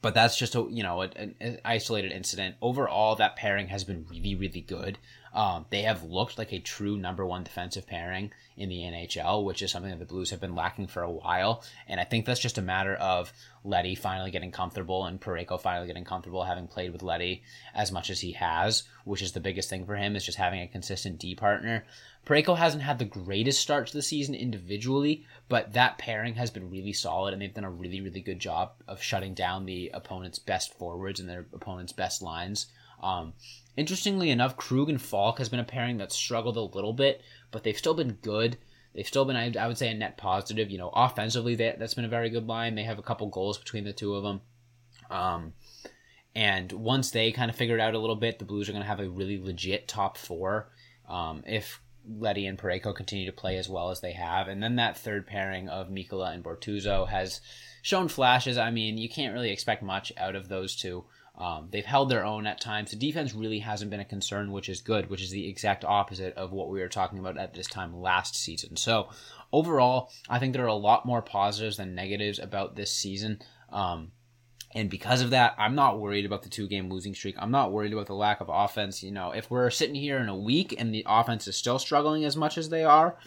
but 0.05 0.13
that's 0.13 0.37
just 0.37 0.53
a 0.53 0.67
you 0.69 0.83
know 0.83 1.01
an, 1.01 1.33
an, 1.39 1.57
isolated 1.65 2.11
incident. 2.11 2.53
Overall, 2.61 3.15
that 3.15 3.35
pairing 3.35 3.69
has 3.69 3.83
been 3.83 4.05
really 4.07 4.35
really 4.35 4.61
good. 4.61 4.99
Um, 5.35 5.65
they 5.69 5.81
have 5.81 6.03
looked 6.03 6.37
like 6.37 6.53
a 6.53 6.59
true 6.59 6.95
number 6.95 7.25
one 7.25 7.43
defensive 7.43 7.85
pairing 7.85 8.31
in 8.55 8.69
the 8.69 8.77
NHL, 8.77 9.43
which 9.43 9.61
is 9.61 9.69
something 9.69 9.91
that 9.91 9.99
the 9.99 10.05
Blues 10.05 10.29
have 10.29 10.39
been 10.39 10.55
lacking 10.55 10.87
for 10.87 11.03
a 11.03 11.11
while. 11.11 11.61
And 11.89 11.99
I 11.99 12.05
think 12.05 12.25
that's 12.25 12.39
just 12.39 12.57
a 12.57 12.61
matter 12.61 12.95
of 12.95 13.33
Leddy 13.65 13.95
finally 13.95 14.31
getting 14.31 14.51
comfortable 14.51 15.05
and 15.05 15.19
Parayko 15.19 15.59
finally 15.59 15.87
getting 15.87 16.05
comfortable 16.05 16.45
having 16.45 16.67
played 16.67 16.93
with 16.93 17.03
Leddy 17.03 17.43
as 17.73 17.91
much 17.91 18.09
as 18.09 18.21
he 18.21 18.31
has, 18.31 18.83
which 19.03 19.21
is 19.21 19.33
the 19.33 19.41
biggest 19.41 19.69
thing 19.69 19.85
for 19.85 19.97
him 19.97 20.15
is 20.15 20.25
just 20.25 20.37
having 20.37 20.61
a 20.61 20.69
consistent 20.69 21.19
D 21.19 21.35
partner. 21.35 21.83
Parayko 22.25 22.57
hasn't 22.57 22.83
had 22.83 22.97
the 22.97 23.05
greatest 23.05 23.59
start 23.59 23.87
to 23.87 23.93
the 23.93 24.01
season 24.01 24.35
individually, 24.35 25.25
but 25.49 25.73
that 25.73 25.97
pairing 25.97 26.35
has 26.35 26.49
been 26.49 26.71
really 26.71 26.93
solid, 26.93 27.33
and 27.33 27.41
they've 27.41 27.53
done 27.53 27.65
a 27.65 27.69
really, 27.69 27.99
really 27.99 28.21
good 28.21 28.39
job 28.39 28.71
of 28.87 29.01
shutting 29.01 29.33
down 29.33 29.65
the 29.65 29.91
opponent's 29.93 30.39
best 30.39 30.73
forwards 30.73 31.19
and 31.19 31.29
their 31.29 31.45
opponent's 31.53 31.93
best 31.93 32.21
lines. 32.21 32.67
Um, 33.05 33.33
interestingly 33.77 34.31
enough, 34.31 34.57
Krug 34.57 34.89
and 34.89 35.01
Faulk 35.01 35.37
has 35.37 35.49
been 35.49 35.59
a 35.59 35.63
pairing 35.63 35.97
that's 35.97 36.15
struggled 36.15 36.57
a 36.57 36.61
little 36.61 36.93
bit, 36.93 37.21
but 37.51 37.63
they've 37.63 37.77
still 37.77 37.93
been 37.93 38.13
good. 38.21 38.57
They've 38.95 39.07
still 39.07 39.25
been, 39.25 39.35
I 39.35 39.67
would 39.67 39.77
say, 39.77 39.89
a 39.89 39.93
net 39.93 40.17
positive. 40.17 40.71
You 40.71 40.79
know, 40.79 40.89
offensively, 40.89 41.55
they, 41.55 41.75
that's 41.77 41.93
been 41.93 42.05
a 42.05 42.09
very 42.09 42.29
good 42.29 42.47
line. 42.47 42.75
They 42.75 42.83
have 42.83 42.97
a 42.97 43.03
couple 43.03 43.27
goals 43.27 43.57
between 43.57 43.83
the 43.83 43.93
two 43.93 44.15
of 44.15 44.23
them. 44.23 44.41
Um, 45.11 45.53
and 46.33 46.71
once 46.71 47.11
they 47.11 47.31
kind 47.31 47.51
of 47.51 47.55
figure 47.55 47.77
it 47.77 47.81
out 47.81 47.93
a 47.93 47.99
little 47.99 48.15
bit, 48.15 48.39
the 48.39 48.45
Blues 48.45 48.67
are 48.67 48.71
going 48.71 48.83
to 48.83 48.87
have 48.89 48.99
a 48.99 49.09
really 49.09 49.37
legit 49.37 49.87
top 49.87 50.17
four. 50.17 50.71
Um, 51.07 51.43
if 51.45 51.81
Leddy 52.07 52.47
and 52.47 52.57
Parayko 52.57 52.95
continue 52.95 53.25
to 53.25 53.31
play 53.31 53.57
as 53.57 53.69
well 53.69 53.89
as 53.89 54.01
they 54.01 54.13
have. 54.13 54.47
And 54.47 54.63
then 54.63 54.77
that 54.77 54.97
third 54.97 55.27
pairing 55.27 55.69
of 55.69 55.89
Mikkola 55.89 56.33
and 56.33 56.43
Bortuzzo 56.43 57.07
has 57.07 57.41
shown 57.81 58.07
flashes. 58.07 58.57
I 58.57 58.71
mean, 58.71 58.97
you 58.97 59.09
can't 59.09 59.33
really 59.33 59.51
expect 59.51 59.83
much 59.83 60.11
out 60.17 60.35
of 60.35 60.47
those 60.47 60.75
two. 60.75 61.05
Um, 61.37 61.67
they've 61.71 61.85
held 61.85 62.09
their 62.09 62.25
own 62.25 62.47
at 62.47 62.61
times. 62.61 62.91
The 62.91 62.97
defense 62.97 63.35
really 63.35 63.59
hasn't 63.59 63.91
been 63.91 63.99
a 63.99 64.05
concern, 64.05 64.51
which 64.51 64.69
is 64.69 64.81
good, 64.81 65.09
which 65.09 65.21
is 65.21 65.31
the 65.31 65.49
exact 65.49 65.83
opposite 65.83 66.33
of 66.35 66.51
what 66.51 66.69
we 66.69 66.79
were 66.79 66.87
talking 66.87 67.19
about 67.19 67.37
at 67.37 67.53
this 67.53 67.67
time 67.67 67.93
last 67.93 68.35
season. 68.35 68.77
So, 68.77 69.09
overall, 69.51 70.11
I 70.29 70.39
think 70.39 70.53
there 70.53 70.63
are 70.63 70.67
a 70.67 70.73
lot 70.73 71.05
more 71.05 71.21
positives 71.21 71.77
than 71.77 71.93
negatives 71.93 72.39
about 72.39 72.75
this 72.75 72.91
season. 72.91 73.41
Um, 73.69 74.11
And 74.73 74.89
because 74.89 75.21
of 75.21 75.29
that, 75.29 75.55
I'm 75.57 75.73
not 75.75 76.01
worried 76.01 76.25
about 76.25 76.43
the 76.43 76.49
two 76.49 76.67
game 76.67 76.89
losing 76.89 77.15
streak. 77.15 77.35
I'm 77.37 77.51
not 77.51 77.71
worried 77.71 77.93
about 77.93 78.07
the 78.07 78.13
lack 78.13 78.41
of 78.41 78.49
offense. 78.49 79.03
You 79.03 79.11
know, 79.11 79.31
if 79.31 79.49
we're 79.49 79.69
sitting 79.69 79.95
here 79.95 80.17
in 80.19 80.27
a 80.27 80.35
week 80.35 80.75
and 80.77 80.93
the 80.93 81.05
offense 81.07 81.47
is 81.47 81.55
still 81.55 81.79
struggling 81.79 82.25
as 82.25 82.35
much 82.35 82.57
as 82.57 82.67
they 82.67 82.83
are, 82.83 83.17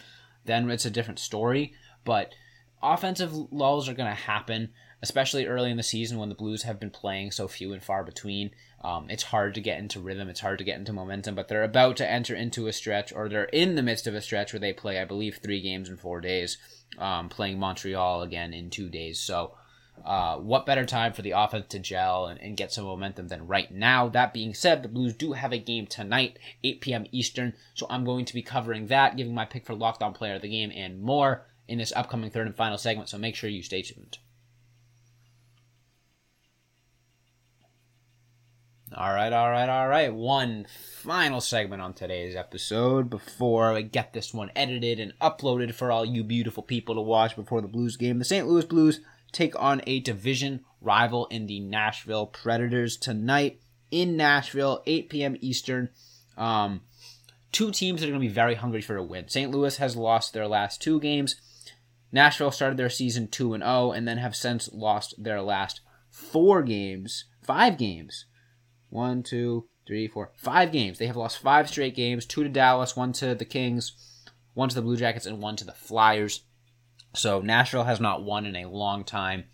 then 0.45 0.71
it's 0.71 0.85
a 0.85 0.91
different 0.91 1.19
story. 1.19 1.73
But 2.05 2.35
offensive 2.83 3.33
lulls 3.51 3.89
are 3.89 3.95
going 3.95 4.11
to 4.11 4.23
happen, 4.23 4.71
especially 5.03 5.47
early 5.47 5.71
in 5.71 5.77
the 5.77 5.83
season 5.83 6.19
when 6.19 6.29
the 6.29 6.35
Blues 6.35 6.63
have 6.63 6.81
been 6.81 6.91
playing 6.91 7.31
so 7.31 7.49
few 7.49 7.73
and 7.73 7.83
far 7.83 8.03
between. 8.05 8.51
Um, 8.83 9.07
it's 9.11 9.25
hard 9.25 9.55
to 9.55 9.61
get 9.61 9.79
into 9.79 10.01
rhythm, 10.01 10.29
it's 10.29 10.41
hard 10.41 10.59
to 10.59 10.65
get 10.65 10.79
into 10.79 10.93
momentum, 10.93 11.35
but 11.35 11.49
they're 11.49 11.65
about 11.65 11.97
to 11.99 12.09
enter 12.09 12.35
into 12.35 12.67
a 12.67 12.73
stretch, 12.73 13.13
or 13.13 13.29
they're 13.29 13.45
in 13.45 13.75
the 13.75 13.83
midst 13.83 14.07
of 14.07 14.15
a 14.15 14.21
stretch 14.21 14.53
where 14.53 14.61
they 14.61 14.73
play, 14.73 15.01
I 15.01 15.05
believe, 15.05 15.39
three 15.39 15.61
games 15.61 15.89
in 15.89 15.97
four 15.97 16.21
days, 16.21 16.59
um, 16.99 17.29
playing 17.29 17.59
Montreal 17.59 18.23
again 18.23 18.55
in 18.55 18.71
two 18.71 18.89
days. 18.89 19.19
So 19.19 19.55
uh, 20.05 20.37
what 20.37 20.67
better 20.67 20.85
time 20.85 21.13
for 21.13 21.23
the 21.23 21.33
offense 21.33 21.67
to 21.69 21.79
gel 21.79 22.27
and, 22.27 22.41
and, 22.41 22.57
get 22.57 22.73
some 22.73 22.85
momentum 22.85 23.29
than 23.29 23.47
right 23.47 23.71
now? 23.71 24.09
That 24.09 24.33
being 24.33 24.55
said, 24.55 24.83
the 24.83 24.89
Blues 24.89 25.15
do 25.15 25.33
have 25.33 25.53
a 25.53 25.59
game 25.59 25.87
tonight, 25.87 26.39
8 26.63 26.81
p.m. 26.81 27.07
Eastern, 27.11 27.55
so 27.75 27.87
I'm 27.91 28.05
going 28.05 28.25
to 28.25 28.35
be 28.35 28.43
covering 28.43 28.87
that, 28.87 29.17
giving 29.17 29.35
my 29.35 29.45
pick 29.45 29.67
for 29.67 29.75
locked 29.75 30.03
on 30.03 30.13
player 30.15 30.35
of 30.35 30.43
the 30.43 30.49
game, 30.49 30.71
and 30.75 31.01
more 31.01 31.47
in 31.67 31.79
this 31.79 31.93
upcoming 31.95 32.31
third 32.31 32.47
and 32.47 32.57
final 32.57 32.79
segment, 32.79 33.09
so 33.09 33.19
make 33.19 33.35
sure 33.35 33.51
you 33.51 33.63
stay 33.63 33.83
tuned. 33.83 34.19
All 38.95 39.13
right, 39.13 39.33
all 39.33 39.51
right, 39.51 39.69
all 39.69 39.87
right. 39.87 40.15
One 40.15 40.67
final 41.03 41.43
segment 41.43 41.83
on 41.83 41.93
today's 41.93 42.35
episode 42.35 43.11
before 43.11 43.75
I 43.75 43.83
get 43.83 44.15
this 44.15 44.33
one 44.33 44.51
edited 44.57 44.99
and 44.99 45.13
uploaded 45.21 45.75
for 45.75 45.93
all 45.93 46.07
you 46.07 46.25
beautiful 46.25 46.63
people 46.63 46.95
to 46.95 47.03
watch 47.03 47.37
before 47.37 47.61
the 47.61 47.69
Blues 47.69 47.99
game. 47.99 48.19
The 48.19 48.25
St. 48.25 48.49
Louis 48.49 48.65
Blues 48.65 49.01
take 49.31 49.61
on 49.61 49.83
a 49.87 50.01
division 50.01 50.65
rival 50.81 51.27
in 51.27 51.47
the 51.47 51.61
Nashville 51.61 52.27
Predators 52.27 52.97
tonight 52.97 53.61
in 53.91 54.17
Nashville, 54.17 54.83
8 54.87 55.11
p.m. 55.11 55.37
Eastern. 55.41 55.91
Um, 56.39 56.81
two 57.53 57.71
teams 57.71 58.01
that 58.01 58.07
are 58.07 58.11
going 58.11 58.23
to 58.23 58.27
be 58.27 58.33
very 58.33 58.55
hungry 58.55 58.81
for 58.81 58.97
a 58.97 59.03
win. 59.03 59.29
St. 59.29 59.51
Louis 59.51 59.77
has 59.77 59.97
lost 59.97 60.33
their 60.33 60.49
last 60.49 60.81
two 60.81 60.99
games. 60.99 61.37
Nashville 62.11 62.51
started 62.51 62.79
their 62.79 62.89
season 62.89 63.29
2 63.29 63.53
and 63.53 63.63
0 63.63 63.93
and 63.93 64.09
then 64.09 64.17
have 64.17 64.35
since 64.35 64.73
lost 64.73 65.23
their 65.23 65.43
last 65.43 65.83
four 66.11 66.63
games, 66.63 67.27
five 67.43 67.77
games. 67.77 68.25
One, 68.91 69.23
two, 69.23 69.69
three, 69.87 70.09
four, 70.09 70.33
five 70.37 70.73
games. 70.73 70.99
They 70.99 71.07
have 71.07 71.17
lost 71.17 71.39
five 71.39 71.69
straight 71.69 71.95
games 71.95 72.27
two 72.27 72.43
to 72.43 72.49
Dallas, 72.49 72.97
one 72.97 73.13
to 73.15 73.35
the 73.35 73.45
Kings, 73.45 73.93
one 74.55 74.69
to 74.69 74.75
the 74.75 74.83
Blue 74.83 74.97
Jackets, 74.97 75.27
and 75.27 75.41
one 75.41 75.57
to 75.57 75.65
the 75.65 75.73
Flyers. 75.73 76.43
So 77.15 77.41
Nashville 77.41 77.85
has 77.85 78.01
not 78.01 78.23
won 78.23 78.47
in 78.47 78.57
a 78.57 78.69
long 78.69 79.05
time. 79.05 79.45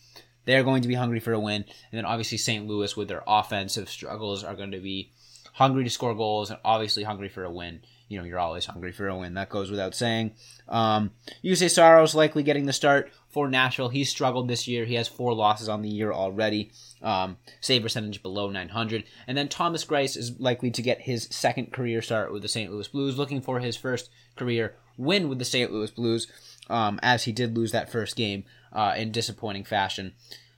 They're 0.44 0.64
going 0.64 0.82
to 0.82 0.88
be 0.88 0.94
hungry 0.94 1.20
for 1.20 1.32
a 1.32 1.40
win. 1.40 1.62
And 1.62 1.98
then 1.98 2.04
obviously 2.04 2.38
St. 2.38 2.66
Louis 2.66 2.96
with 2.96 3.08
their 3.08 3.22
offensive 3.26 3.88
struggles 3.88 4.44
are 4.44 4.54
going 4.54 4.72
to 4.72 4.80
be 4.80 5.12
hungry 5.54 5.84
to 5.84 5.90
score 5.90 6.14
goals 6.14 6.50
and 6.50 6.58
obviously 6.64 7.04
hungry 7.04 7.28
for 7.28 7.44
a 7.44 7.50
win. 7.50 7.80
You 8.08 8.18
know, 8.18 8.24
you're 8.24 8.38
always 8.38 8.66
hungry 8.66 8.92
for 8.92 9.08
a 9.08 9.16
win. 9.16 9.34
That 9.34 9.48
goes 9.48 9.70
without 9.70 9.94
saying. 9.94 10.32
Um, 10.68 11.12
Juuse 11.42 11.70
Saros 11.70 12.14
likely 12.14 12.42
getting 12.42 12.66
the 12.66 12.72
start 12.72 13.10
for 13.28 13.48
Nashville. 13.48 13.88
He's 13.88 14.10
struggled 14.10 14.48
this 14.48 14.68
year. 14.68 14.84
He 14.84 14.94
has 14.94 15.08
four 15.08 15.34
losses 15.34 15.68
on 15.68 15.82
the 15.82 15.88
year 15.88 16.12
already. 16.12 16.70
Um, 17.02 17.38
save 17.60 17.82
percentage 17.82 18.22
below 18.22 18.50
900. 18.50 19.04
And 19.26 19.36
then 19.36 19.48
Thomas 19.48 19.84
Greiss 19.84 20.16
is 20.16 20.38
likely 20.38 20.70
to 20.70 20.82
get 20.82 21.02
his 21.02 21.28
second 21.30 21.72
career 21.72 22.02
start 22.02 22.32
with 22.32 22.42
the 22.42 22.48
St. 22.48 22.70
Louis 22.70 22.88
Blues, 22.88 23.18
looking 23.18 23.40
for 23.40 23.60
his 23.60 23.76
first 23.76 24.10
career 24.36 24.76
win 24.96 25.28
with 25.28 25.38
the 25.38 25.44
St. 25.44 25.72
Louis 25.72 25.90
Blues 25.90 26.28
um, 26.70 27.00
as 27.02 27.24
he 27.24 27.32
did 27.32 27.56
lose 27.56 27.72
that 27.72 27.90
first 27.90 28.16
game 28.16 28.44
uh, 28.72 28.94
in 28.96 29.12
disappointing 29.12 29.64
fashion. 29.64 30.12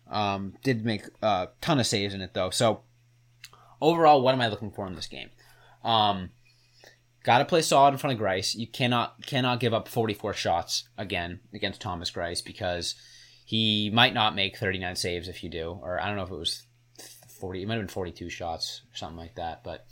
Um, 0.08 0.54
did 0.62 0.84
make 0.84 1.04
a 1.22 1.48
ton 1.60 1.80
of 1.80 1.86
saves 1.86 2.14
in 2.14 2.20
it 2.20 2.34
though. 2.34 2.50
So 2.50 2.82
overall, 3.80 4.22
what 4.22 4.34
am 4.34 4.40
I 4.40 4.48
looking 4.48 4.70
for 4.70 4.86
in 4.86 4.94
this 4.94 5.08
game? 5.08 5.30
Um, 5.82 6.30
Got 7.26 7.38
to 7.38 7.44
play 7.44 7.60
solid 7.60 7.90
in 7.90 7.98
front 7.98 8.14
of 8.14 8.24
Greiss. 8.24 8.54
You 8.54 8.68
cannot 8.68 9.26
cannot 9.26 9.58
give 9.58 9.74
up 9.74 9.88
44 9.88 10.32
shots 10.32 10.88
again 10.96 11.40
against 11.52 11.80
Thomas 11.80 12.08
Greiss 12.08 12.44
because 12.44 12.94
he 13.44 13.90
might 13.92 14.14
not 14.14 14.36
make 14.36 14.56
39 14.56 14.94
saves 14.94 15.26
if 15.26 15.42
you 15.42 15.50
do, 15.50 15.76
or 15.82 16.00
I 16.00 16.06
don't 16.06 16.14
know 16.14 16.22
if 16.22 16.30
it 16.30 16.36
was 16.36 16.64
40. 17.40 17.62
It 17.62 17.66
might 17.66 17.74
have 17.74 17.82
been 17.82 17.88
42 17.88 18.30
shots 18.30 18.82
or 18.92 18.96
something 18.96 19.18
like 19.18 19.34
that. 19.34 19.64
But 19.64 19.86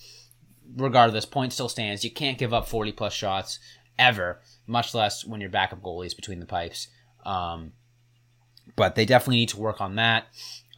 regardless, 0.77 1.25
point 1.25 1.53
still 1.53 1.68
stands. 1.68 2.05
You 2.05 2.12
can't 2.12 2.38
give 2.38 2.55
up 2.55 2.68
40 2.68 2.92
plus 2.92 3.12
shots 3.12 3.59
ever, 3.99 4.40
much 4.68 4.94
less 4.94 5.27
when 5.27 5.40
your 5.40 5.51
backup 5.51 5.83
goalies 5.83 6.14
between 6.14 6.38
the 6.38 6.47
pipes. 6.47 6.87
Um, 7.27 7.73
but 8.77 8.94
they 8.94 9.05
definitely 9.05 9.38
need 9.38 9.49
to 9.49 9.59
work 9.59 9.81
on 9.81 9.97
that. 9.97 10.27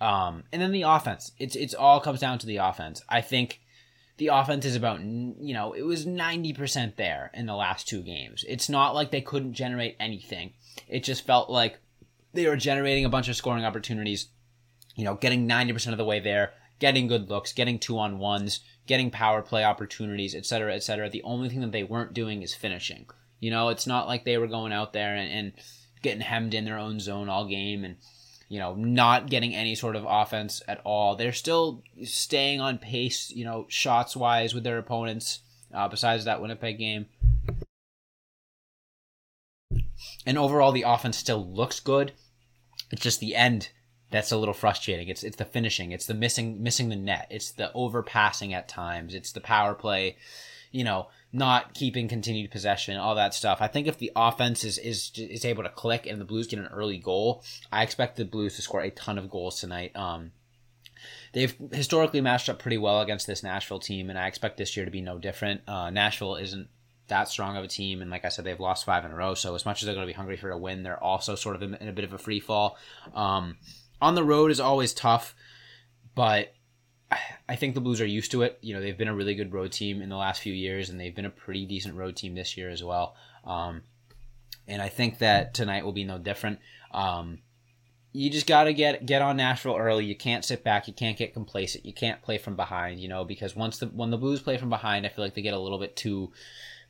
Um, 0.00 0.44
and 0.54 0.62
then 0.62 0.72
the 0.72 0.82
offense. 0.82 1.32
It's 1.38 1.54
it's 1.54 1.74
all 1.74 2.00
comes 2.00 2.20
down 2.20 2.38
to 2.38 2.46
the 2.46 2.56
offense. 2.56 3.02
I 3.10 3.20
think 3.20 3.60
the 4.18 4.28
offense 4.28 4.64
is 4.64 4.76
about 4.76 5.00
you 5.00 5.54
know 5.54 5.72
it 5.72 5.82
was 5.82 6.06
90% 6.06 6.96
there 6.96 7.30
in 7.34 7.46
the 7.46 7.54
last 7.54 7.86
two 7.86 8.02
games. 8.02 8.44
It's 8.48 8.68
not 8.68 8.94
like 8.94 9.10
they 9.10 9.20
couldn't 9.20 9.54
generate 9.54 9.96
anything. 10.00 10.52
It 10.88 11.04
just 11.04 11.26
felt 11.26 11.50
like 11.50 11.78
they 12.32 12.46
were 12.46 12.56
generating 12.56 13.04
a 13.04 13.10
bunch 13.10 13.28
of 13.28 13.36
scoring 13.36 13.64
opportunities, 13.64 14.28
you 14.94 15.04
know, 15.04 15.14
getting 15.14 15.48
90% 15.48 15.92
of 15.92 15.98
the 15.98 16.04
way 16.04 16.20
there, 16.20 16.52
getting 16.78 17.06
good 17.06 17.28
looks, 17.28 17.52
getting 17.52 17.78
two 17.78 17.98
on 17.98 18.18
ones, 18.18 18.60
getting 18.86 19.10
power 19.10 19.42
play 19.42 19.64
opportunities, 19.64 20.34
etc., 20.34 20.74
etc. 20.74 21.08
The 21.08 21.22
only 21.22 21.48
thing 21.48 21.60
that 21.60 21.72
they 21.72 21.84
weren't 21.84 22.14
doing 22.14 22.42
is 22.42 22.54
finishing. 22.54 23.06
You 23.40 23.50
know, 23.50 23.68
it's 23.68 23.86
not 23.86 24.06
like 24.06 24.24
they 24.24 24.38
were 24.38 24.46
going 24.46 24.72
out 24.72 24.92
there 24.92 25.14
and, 25.14 25.30
and 25.30 25.52
getting 26.02 26.20
hemmed 26.20 26.54
in 26.54 26.64
their 26.64 26.78
own 26.78 27.00
zone 27.00 27.28
all 27.28 27.46
game 27.46 27.84
and 27.84 27.96
you 28.48 28.58
know, 28.58 28.74
not 28.74 29.28
getting 29.28 29.54
any 29.54 29.74
sort 29.74 29.96
of 29.96 30.04
offense 30.08 30.62
at 30.68 30.80
all. 30.84 31.16
They're 31.16 31.32
still 31.32 31.82
staying 32.04 32.60
on 32.60 32.78
pace, 32.78 33.30
you 33.30 33.44
know, 33.44 33.66
shots 33.68 34.16
wise 34.16 34.54
with 34.54 34.64
their 34.64 34.78
opponents. 34.78 35.40
Uh, 35.74 35.88
besides 35.88 36.24
that 36.24 36.40
Winnipeg 36.40 36.78
game, 36.78 37.06
and 40.24 40.38
overall 40.38 40.72
the 40.72 40.84
offense 40.86 41.16
still 41.16 41.44
looks 41.44 41.80
good. 41.80 42.12
It's 42.90 43.02
just 43.02 43.20
the 43.20 43.34
end 43.34 43.70
that's 44.10 44.32
a 44.32 44.36
little 44.36 44.54
frustrating. 44.54 45.08
It's 45.08 45.24
it's 45.24 45.36
the 45.36 45.44
finishing. 45.44 45.92
It's 45.92 46.06
the 46.06 46.14
missing 46.14 46.62
missing 46.62 46.88
the 46.88 46.96
net. 46.96 47.26
It's 47.30 47.50
the 47.50 47.70
overpassing 47.74 48.52
at 48.52 48.68
times. 48.68 49.14
It's 49.14 49.32
the 49.32 49.40
power 49.40 49.74
play. 49.74 50.16
You 50.70 50.84
know, 50.84 51.08
not 51.36 51.74
keeping 51.74 52.08
continued 52.08 52.50
possession, 52.50 52.96
all 52.96 53.14
that 53.14 53.34
stuff. 53.34 53.58
I 53.60 53.68
think 53.68 53.86
if 53.86 53.98
the 53.98 54.10
offense 54.16 54.64
is 54.64 54.78
is 54.78 55.12
is 55.16 55.44
able 55.44 55.62
to 55.62 55.68
click 55.68 56.06
and 56.06 56.20
the 56.20 56.24
Blues 56.24 56.46
get 56.46 56.58
an 56.58 56.68
early 56.72 56.98
goal, 56.98 57.44
I 57.70 57.82
expect 57.82 58.16
the 58.16 58.24
Blues 58.24 58.56
to 58.56 58.62
score 58.62 58.80
a 58.80 58.90
ton 58.90 59.18
of 59.18 59.30
goals 59.30 59.60
tonight. 59.60 59.94
Um, 59.94 60.32
they've 61.34 61.54
historically 61.72 62.22
matched 62.22 62.48
up 62.48 62.58
pretty 62.58 62.78
well 62.78 63.02
against 63.02 63.26
this 63.26 63.42
Nashville 63.42 63.78
team, 63.78 64.08
and 64.08 64.18
I 64.18 64.26
expect 64.26 64.56
this 64.56 64.76
year 64.76 64.86
to 64.86 64.90
be 64.90 65.02
no 65.02 65.18
different. 65.18 65.60
Uh, 65.68 65.90
Nashville 65.90 66.36
isn't 66.36 66.68
that 67.08 67.28
strong 67.28 67.56
of 67.56 67.64
a 67.64 67.68
team, 67.68 68.00
and 68.00 68.10
like 68.10 68.24
I 68.24 68.28
said, 68.30 68.44
they've 68.44 68.58
lost 68.58 68.86
five 68.86 69.04
in 69.04 69.10
a 69.10 69.16
row. 69.16 69.34
So 69.34 69.54
as 69.54 69.66
much 69.66 69.82
as 69.82 69.86
they're 69.86 69.94
going 69.94 70.06
to 70.06 70.12
be 70.12 70.16
hungry 70.16 70.38
for 70.38 70.50
a 70.50 70.58
win, 70.58 70.82
they're 70.82 71.02
also 71.02 71.34
sort 71.34 71.56
of 71.56 71.62
in, 71.62 71.74
in 71.74 71.88
a 71.88 71.92
bit 71.92 72.04
of 72.04 72.14
a 72.14 72.18
free 72.18 72.40
fall. 72.40 72.78
Um, 73.14 73.58
on 74.00 74.14
the 74.14 74.24
road 74.24 74.50
is 74.50 74.58
always 74.60 74.94
tough, 74.94 75.34
but 76.14 76.52
I 77.48 77.56
think 77.56 77.74
the 77.74 77.80
Blues 77.80 78.00
are 78.00 78.06
used 78.06 78.32
to 78.32 78.42
it. 78.42 78.58
You 78.60 78.74
know, 78.74 78.80
they've 78.80 78.98
been 78.98 79.08
a 79.08 79.14
really 79.14 79.34
good 79.34 79.52
road 79.52 79.72
team 79.72 80.02
in 80.02 80.08
the 80.08 80.16
last 80.16 80.40
few 80.40 80.52
years, 80.52 80.90
and 80.90 80.98
they've 80.98 81.14
been 81.14 81.24
a 81.24 81.30
pretty 81.30 81.64
decent 81.64 81.94
road 81.94 82.16
team 82.16 82.34
this 82.34 82.56
year 82.56 82.70
as 82.70 82.82
well. 82.82 83.14
Um, 83.44 83.82
and 84.66 84.82
I 84.82 84.88
think 84.88 85.18
that 85.18 85.54
tonight 85.54 85.84
will 85.84 85.92
be 85.92 86.04
no 86.04 86.18
different. 86.18 86.58
Um, 86.92 87.38
you 88.12 88.30
just 88.30 88.46
got 88.46 88.64
to 88.64 88.74
get 88.74 89.06
get 89.06 89.22
on 89.22 89.36
Nashville 89.36 89.76
early. 89.76 90.06
You 90.06 90.16
can't 90.16 90.44
sit 90.44 90.64
back. 90.64 90.88
You 90.88 90.94
can't 90.94 91.18
get 91.18 91.34
complacent. 91.34 91.84
You 91.84 91.92
can't 91.92 92.22
play 92.22 92.38
from 92.38 92.56
behind. 92.56 92.98
You 92.98 93.08
know, 93.08 93.24
because 93.24 93.54
once 93.54 93.78
the 93.78 93.86
when 93.86 94.10
the 94.10 94.16
Blues 94.16 94.40
play 94.40 94.56
from 94.56 94.70
behind, 94.70 95.06
I 95.06 95.10
feel 95.10 95.24
like 95.24 95.34
they 95.34 95.42
get 95.42 95.54
a 95.54 95.60
little 95.60 95.78
bit 95.78 95.96
too 95.96 96.32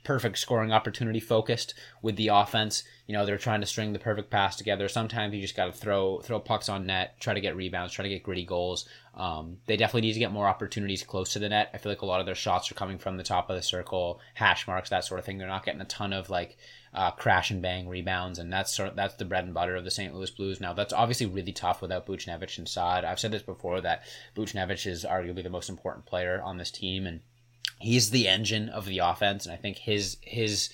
perfect 0.07 0.39
scoring 0.39 0.71
opportunity 0.71 1.19
focused 1.19 1.75
with 2.01 2.15
the 2.15 2.29
offense. 2.29 2.85
You 3.09 3.15
know, 3.15 3.27
they're 3.27 3.39
trying 3.39 3.61
to 3.61 3.67
string 3.67 3.93
the 3.93 3.99
perfect 3.99 4.31
pass 4.31 4.55
together. 4.55 4.89
Sometimes 4.89 5.35
you 5.35 5.41
just 5.41 5.57
got 5.57 5.67
to 5.67 5.73
throw 5.73 6.21
throw 6.21 6.39
pucks 6.39 6.69
on 6.69 6.87
net, 6.87 7.19
try 7.19 7.35
to 7.35 7.41
get 7.41 7.57
rebounds, 7.57 7.93
try 7.93 8.05
to 8.05 8.09
get 8.09 8.23
gritty 8.23 8.45
goals. 8.45 8.89
Um, 9.15 9.59
they 9.67 9.77
definitely 9.77 10.03
need 10.03 10.13
to 10.13 10.21
get 10.21 10.31
more 10.31 10.47
opportunities 10.47 11.03
close 11.03 11.33
to 11.33 11.41
the 11.41 11.49
net. 11.49 11.71
I 11.75 11.79
feel 11.79 11.91
like 11.91 12.03
a 12.03 12.07
lot 12.07 12.21
of 12.21 12.27
their 12.27 12.37
shots 12.37 12.71
are 12.71 12.77
coming 12.77 12.99
from 12.99 13.17
the 13.17 13.25
top 13.25 13.51
of 13.51 13.57
the 13.57 13.63
circle, 13.63 14.21
hash 14.35 14.69
marks, 14.69 14.91
that 14.91 15.05
sort 15.05 15.19
of 15.19 15.27
thing. 15.27 15.39
They're 15.39 15.49
not 15.49 15.65
getting 15.65 15.81
a 15.81 15.87
ton 15.87 16.13
of 16.13 16.31
like 16.31 16.57
uh, 16.95 17.11
crash 17.11 17.51
and 17.51 17.61
bang 17.61 17.89
rebounds, 17.89 18.39
and 18.39 18.53
that's 18.53 18.77
sort 18.77 18.91
of, 18.91 18.97
that's 18.97 19.15
the 19.15 19.25
bread 19.25 19.45
and 19.45 19.55
butter 19.55 19.75
of 19.75 19.85
the 19.85 19.91
St. 19.91 20.15
Louis 20.15 20.31
Blues. 20.31 20.61
Now 20.61 20.73
that's 20.73 20.93
obviously 20.93 21.27
really 21.27 21.53
tough 21.53 21.83
without 21.83 22.07
Buchnevich 22.07 22.59
and 22.59 22.69
Saad. 22.69 23.05
I've 23.05 23.21
said 23.21 23.33
this 23.33 23.43
before 23.43 23.81
that 23.81 24.05
Buchnevich 24.37 24.87
is 24.87 25.05
arguably 25.05 25.43
the 25.43 25.51
most 25.51 25.69
important 25.69 26.07
player 26.07 26.41
on 26.45 26.59
this 26.59 26.71
team, 26.71 27.07
and 27.07 27.23
he's 27.79 28.11
the 28.11 28.29
engine 28.29 28.69
of 28.69 28.87
the 28.87 28.99
offense, 28.99 29.47
and 29.47 29.53
I 29.53 29.57
think 29.57 29.79
his 29.79 30.17
his 30.21 30.71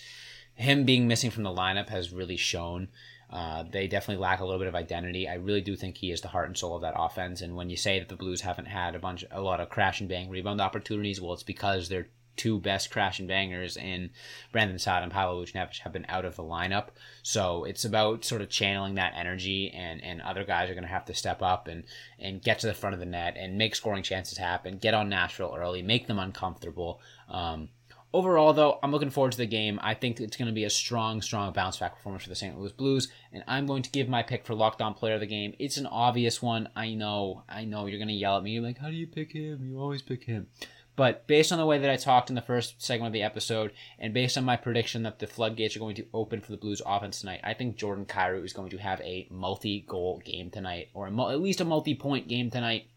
him 0.55 0.85
being 0.85 1.09
missing 1.09 1.31
from 1.31 1.43
the 1.43 1.51
lineup 1.51 1.89
has 1.89 2.13
really 2.13 2.37
shown. 2.37 2.89
Uh, 3.31 3.65
they 3.71 3.87
definitely 3.87 4.21
lack 4.21 4.41
a 4.41 4.45
little 4.45 4.59
bit 4.59 4.69
of 4.69 4.75
identity. 4.75 5.27
I 5.27 5.35
really 5.35 5.63
do 5.63 5.75
think 5.75 5.97
he 5.97 6.11
is 6.11 6.21
the 6.21 6.29
heart 6.29 6.49
and 6.49 6.57
soul 6.57 6.77
of 6.77 6.83
that 6.83 6.93
offense. 6.95 7.41
And 7.41 7.57
when 7.57 7.71
you 7.71 7.79
say 7.79 7.99
that 7.99 8.11
the 8.11 8.17
Blues 8.17 8.43
haven't 8.43 8.67
had 8.67 8.95
a 8.95 8.99
bunch, 8.99 9.25
a 9.31 9.41
lot 9.41 9.59
of 9.59 9.71
crash 9.71 10.01
and 10.01 10.09
bang 10.09 10.29
rebound 10.29 10.61
opportunities, 10.61 11.19
well, 11.19 11.33
it's 11.33 11.43
because 11.43 11.89
they're 11.89 12.09
two 12.37 12.59
best 12.61 12.91
crash 12.91 13.19
and 13.19 13.29
bangers 13.29 13.77
in 13.77 14.11
Brandon 14.53 14.79
Saad 14.79 15.03
and 15.03 15.13
Pavel 15.13 15.43
Buchnevich 15.43 15.81
have 15.81 15.93
been 15.93 16.07
out 16.09 16.25
of 16.25 16.37
the 16.37 16.43
lineup. 16.43 16.89
So 17.23 17.65
it's 17.65 17.85
about 17.85 18.25
sort 18.25 18.43
of 18.43 18.49
channeling 18.49 18.95
that 18.95 19.15
energy, 19.17 19.71
and, 19.71 20.03
and 20.03 20.21
other 20.23 20.45
guys 20.45 20.71
are 20.71 20.75
going 20.75 20.85
to 20.85 20.89
have 20.89 21.05
to 21.07 21.15
step 21.15 21.43
up 21.43 21.69
and, 21.69 21.85
and 22.19 22.43
get 22.43 22.61
to 22.61 22.67
the 22.67 22.75
front 22.75 22.95
of 22.95 23.01
the 23.01 23.07
net 23.07 23.37
and 23.37 23.59
make 23.59 23.75
scoring 23.75 24.03
chances 24.03 24.39
happen, 24.39 24.79
get 24.79 24.95
on 24.95 25.09
Nashville 25.09 25.55
early, 25.57 25.83
make 25.83 26.07
them 26.07 26.19
uncomfortable. 26.19 27.01
Um, 27.29 27.69
overall, 28.13 28.53
though, 28.53 28.79
I'm 28.83 28.93
looking 28.93 29.11
forward 29.11 29.33
to 29.33 29.39
the 29.39 29.47
game. 29.47 29.79
I 29.83 29.95
think 29.95 30.21
it's 30.21 30.37
going 30.37 30.47
to 30.47 30.55
be 30.55 30.65
a 30.65 30.71
strong, 30.71 31.23
strong 31.23 31.53
bounce 31.53 31.79
back 31.79 31.97
performance 31.97 32.25
for 32.25 32.29
the 32.29 32.37
St. 32.37 32.59
Louis 32.59 32.73
Blues, 32.73 33.09
and 33.33 33.43
I'm 33.47 33.67
going 33.67 33.83
to 33.83 33.91
give 33.91 34.09
my 34.09 34.23
pick 34.23 34.45
for 34.45 34.55
locked 34.55 34.83
on 34.83 34.95
player 34.95 35.15
of 35.15 35.21
the 35.21 35.27
game. 35.27 35.55
It's 35.59 35.77
an 35.77 35.87
obvious 35.87 36.43
one. 36.43 36.69
I 36.77 36.95
know, 36.95 37.45
I 37.49 37.65
know 37.65 37.87
you're 37.87 37.99
going 37.99 38.09
to 38.09 38.15
yell 38.15 38.37
at 38.37 38.43
me. 38.43 38.53
You're 38.53 38.63
like, 38.63 38.79
how 38.79 38.89
do 38.89 38.97
you 38.97 39.07
pick 39.07 39.33
him? 39.33 39.65
You 39.65 39.79
always 39.79 40.03
pick 40.03 40.25
him. 40.25 40.49
But 40.95 41.27
based 41.27 41.53
on 41.53 41.59
the 41.59 41.67
way 41.67 41.79
that 41.79 41.91
I 41.91 41.97
talked 41.97 42.29
in 42.29 42.37
the 42.37 42.43
first 42.43 42.83
segment 42.83 43.09
of 43.09 43.13
the 43.15 43.23
episode, 43.23 43.73
and 43.99 44.13
based 44.13 44.37
on 44.37 44.45
my 44.45 44.57
prediction 44.57 45.05
that 45.05 45.19
the 45.19 45.27
floodgates 45.27 45.75
are 45.75 45.81
going 45.81 45.95
to 45.97 46.07
open 46.13 46.41
for 46.41 46.51
the 46.51 46.59
Blues 46.59 46.83
offense 46.85 47.21
tonight, 47.21 47.41
I 47.43 47.55
think 47.55 47.77
Jordan 47.77 48.05
Kyrou 48.05 48.45
is 48.45 48.53
going 48.53 48.71
to 48.71 48.79
have 48.79 49.01
a 49.01 49.27
multi-goal 49.31 50.21
game 50.25 50.51
tonight, 50.51 50.91
or 50.93 51.07
a, 51.07 51.31
at 51.31 51.41
least 51.41 51.63
a 51.63 51.65
multi-point 51.65 52.29
game 52.29 52.51
tonight. 52.51 52.89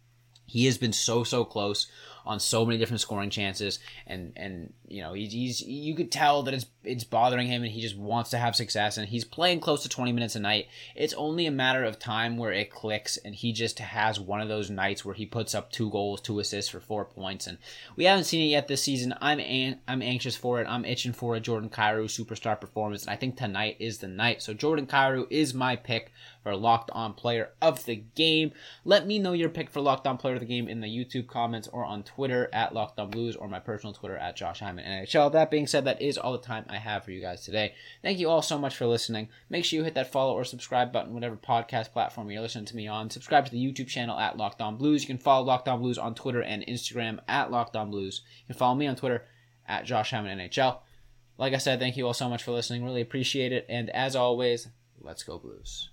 He 0.46 0.66
has 0.66 0.78
been 0.78 0.94
so 0.94 1.24
so 1.24 1.46
close 1.46 1.90
on 2.26 2.40
so 2.40 2.66
many 2.66 2.78
different 2.78 3.02
scoring 3.02 3.30
chances, 3.30 3.80
and 4.08 4.34
and 4.36 4.74
you 4.88 5.02
know 5.02 5.14
he's, 5.14 5.32
he's 5.32 5.62
you 5.62 5.96
could 5.96 6.12
tell 6.12 6.44
that 6.44 6.54
it's 6.54 6.66
it's 6.84 7.04
bothering 7.04 7.48
him, 7.48 7.64
and 7.64 7.72
he 7.72 7.82
just 7.82 7.98
wants 7.98 8.30
to 8.32 8.38
have 8.38 8.56
success, 8.56 8.98
and 8.98 9.08
he's 9.08 9.26
playing 9.26 9.60
close 9.60 9.84
to 9.84 9.90
20 9.90 10.12
minutes 10.12 10.36
a 10.36 10.40
night. 10.40 10.68
It's 10.96 11.14
only 11.14 11.46
a 11.46 11.52
matter 11.52 11.84
of 11.84 12.00
time 12.00 12.38
where 12.38 12.52
it 12.52 12.72
clicks, 12.72 13.18
and 13.18 13.36
he 13.36 13.54
just 13.54 13.80
has 13.80 14.20
one 14.20 14.42
of 14.42 14.48
those 14.48 14.70
nights 14.70 15.04
where 15.04 15.16
he 15.16 15.26
puts 15.26 15.56
up 15.56 15.72
two 15.72 15.90
goals, 15.90 16.22
two 16.22 16.40
assists 16.40 16.72
for 16.72 16.80
four 16.80 17.06
points, 17.06 17.48
and 17.48 17.58
we 17.96 18.06
haven't 18.06 18.26
seen 18.26 18.46
it 18.46 18.50
yet 18.50 18.68
this 18.68 18.84
season. 18.84 19.14
I'm 19.22 19.40
an, 19.40 19.80
I'm 19.88 20.02
anxious 20.02 20.36
for 20.36 20.62
it. 20.62 20.68
I'm 20.68 20.86
itching 20.86 21.14
for 21.14 21.36
a 21.36 21.40
Jordan 21.40 21.70
Kyrou 21.70 22.06
superstar 22.06 22.60
performance, 22.60 23.04
and 23.04 23.12
I 23.12 23.16
think 23.16 23.38
tonight 23.38 23.78
is 23.80 24.00
the 24.00 24.08
night. 24.08 24.42
So 24.42 24.54
Jordan 24.54 24.88
Kyrou 24.88 25.28
is 25.30 25.54
my 25.54 25.76
pick 25.76 26.12
for 26.46 26.56
Locked 26.56 26.92
On 26.92 27.14
Player 27.14 27.50
of 27.62 27.86
the 27.86 27.96
Game. 27.96 28.52
Let 28.84 29.08
me 29.08 29.18
know 29.18 29.34
your 29.34 29.50
pick 29.50 29.70
for 29.70 29.82
Locked 29.82 30.06
On 30.06 30.18
Player 30.18 30.36
of 30.36 30.42
the 30.42 30.46
Game 30.46 30.68
in 30.68 30.80
the 30.80 30.88
YouTube 30.88 31.28
comments 31.28 31.68
or 31.68 31.84
on 31.84 32.04
Twitter 32.16 32.50
at 32.54 32.74
Locked 32.74 32.98
On 32.98 33.10
Blues 33.10 33.36
or 33.36 33.50
my 33.50 33.60
personal 33.60 33.94
Twitter 33.94 34.16
at 34.16 34.38
Josh 34.38 34.62
Hyman 34.62 34.86
NHL. 34.86 35.34
That 35.34 35.52
being 35.52 35.68
said, 35.68 35.84
that 35.84 36.02
is 36.02 36.18
all 36.18 36.32
the 36.32 36.38
time 36.38 36.66
I 36.70 36.78
have 36.78 37.04
for 37.04 37.12
you 37.12 37.20
guys 37.20 37.44
today. 37.44 37.74
Thank 38.02 38.20
you 38.20 38.30
all 38.30 38.42
so 38.42 38.58
much 38.58 38.78
for 38.78 38.86
listening. 38.86 39.28
Make 39.50 39.66
sure 39.66 39.78
you 39.78 39.84
hit 39.84 39.96
that 39.96 40.14
follow 40.14 40.34
or 40.34 40.46
subscribe 40.46 40.94
button, 40.94 41.14
whatever 41.14 41.36
podcast 41.36 41.92
platform 41.92 42.32
you're 42.32 42.42
listening 42.42 42.66
to 42.66 42.76
me 42.76 42.88
on. 42.88 43.10
Subscribe 43.10 43.46
to 43.46 43.52
the 43.52 43.64
YouTube 43.64 43.88
channel 43.88 44.18
at 44.18 44.38
Locked 44.38 44.62
On 44.62 44.78
Blues. 44.78 45.04
You 45.04 45.08
can 45.08 45.18
follow 45.18 45.46
Locked 45.46 45.68
On 45.68 45.82
Blues 45.82 45.98
on 45.98 46.16
Twitter 46.16 46.42
and 46.42 46.66
Instagram 46.66 47.20
at 47.28 47.52
Locked 47.52 47.76
On 47.76 47.92
Blues. 47.92 48.22
You 48.44 48.54
can 48.54 48.60
follow 48.60 48.76
me 48.76 48.88
on 48.88 48.96
Twitter 48.96 49.26
at 49.68 49.86
Josh 49.86 50.12
Hyman 50.12 50.40
NHL. 50.40 50.80
Like 51.38 51.54
I 51.54 51.58
said, 51.58 51.80
thank 51.80 51.98
you 51.98 52.08
all 52.08 52.14
so 52.14 52.30
much 52.30 52.44
for 52.44 52.52
listening. 52.52 52.86
Really 52.86 53.02
appreciate 53.02 53.52
it. 53.52 53.66
And 53.68 53.90
as 53.90 54.16
always, 54.16 54.70
let's 55.02 55.24
go 55.24 55.38
Blues. 55.38 55.90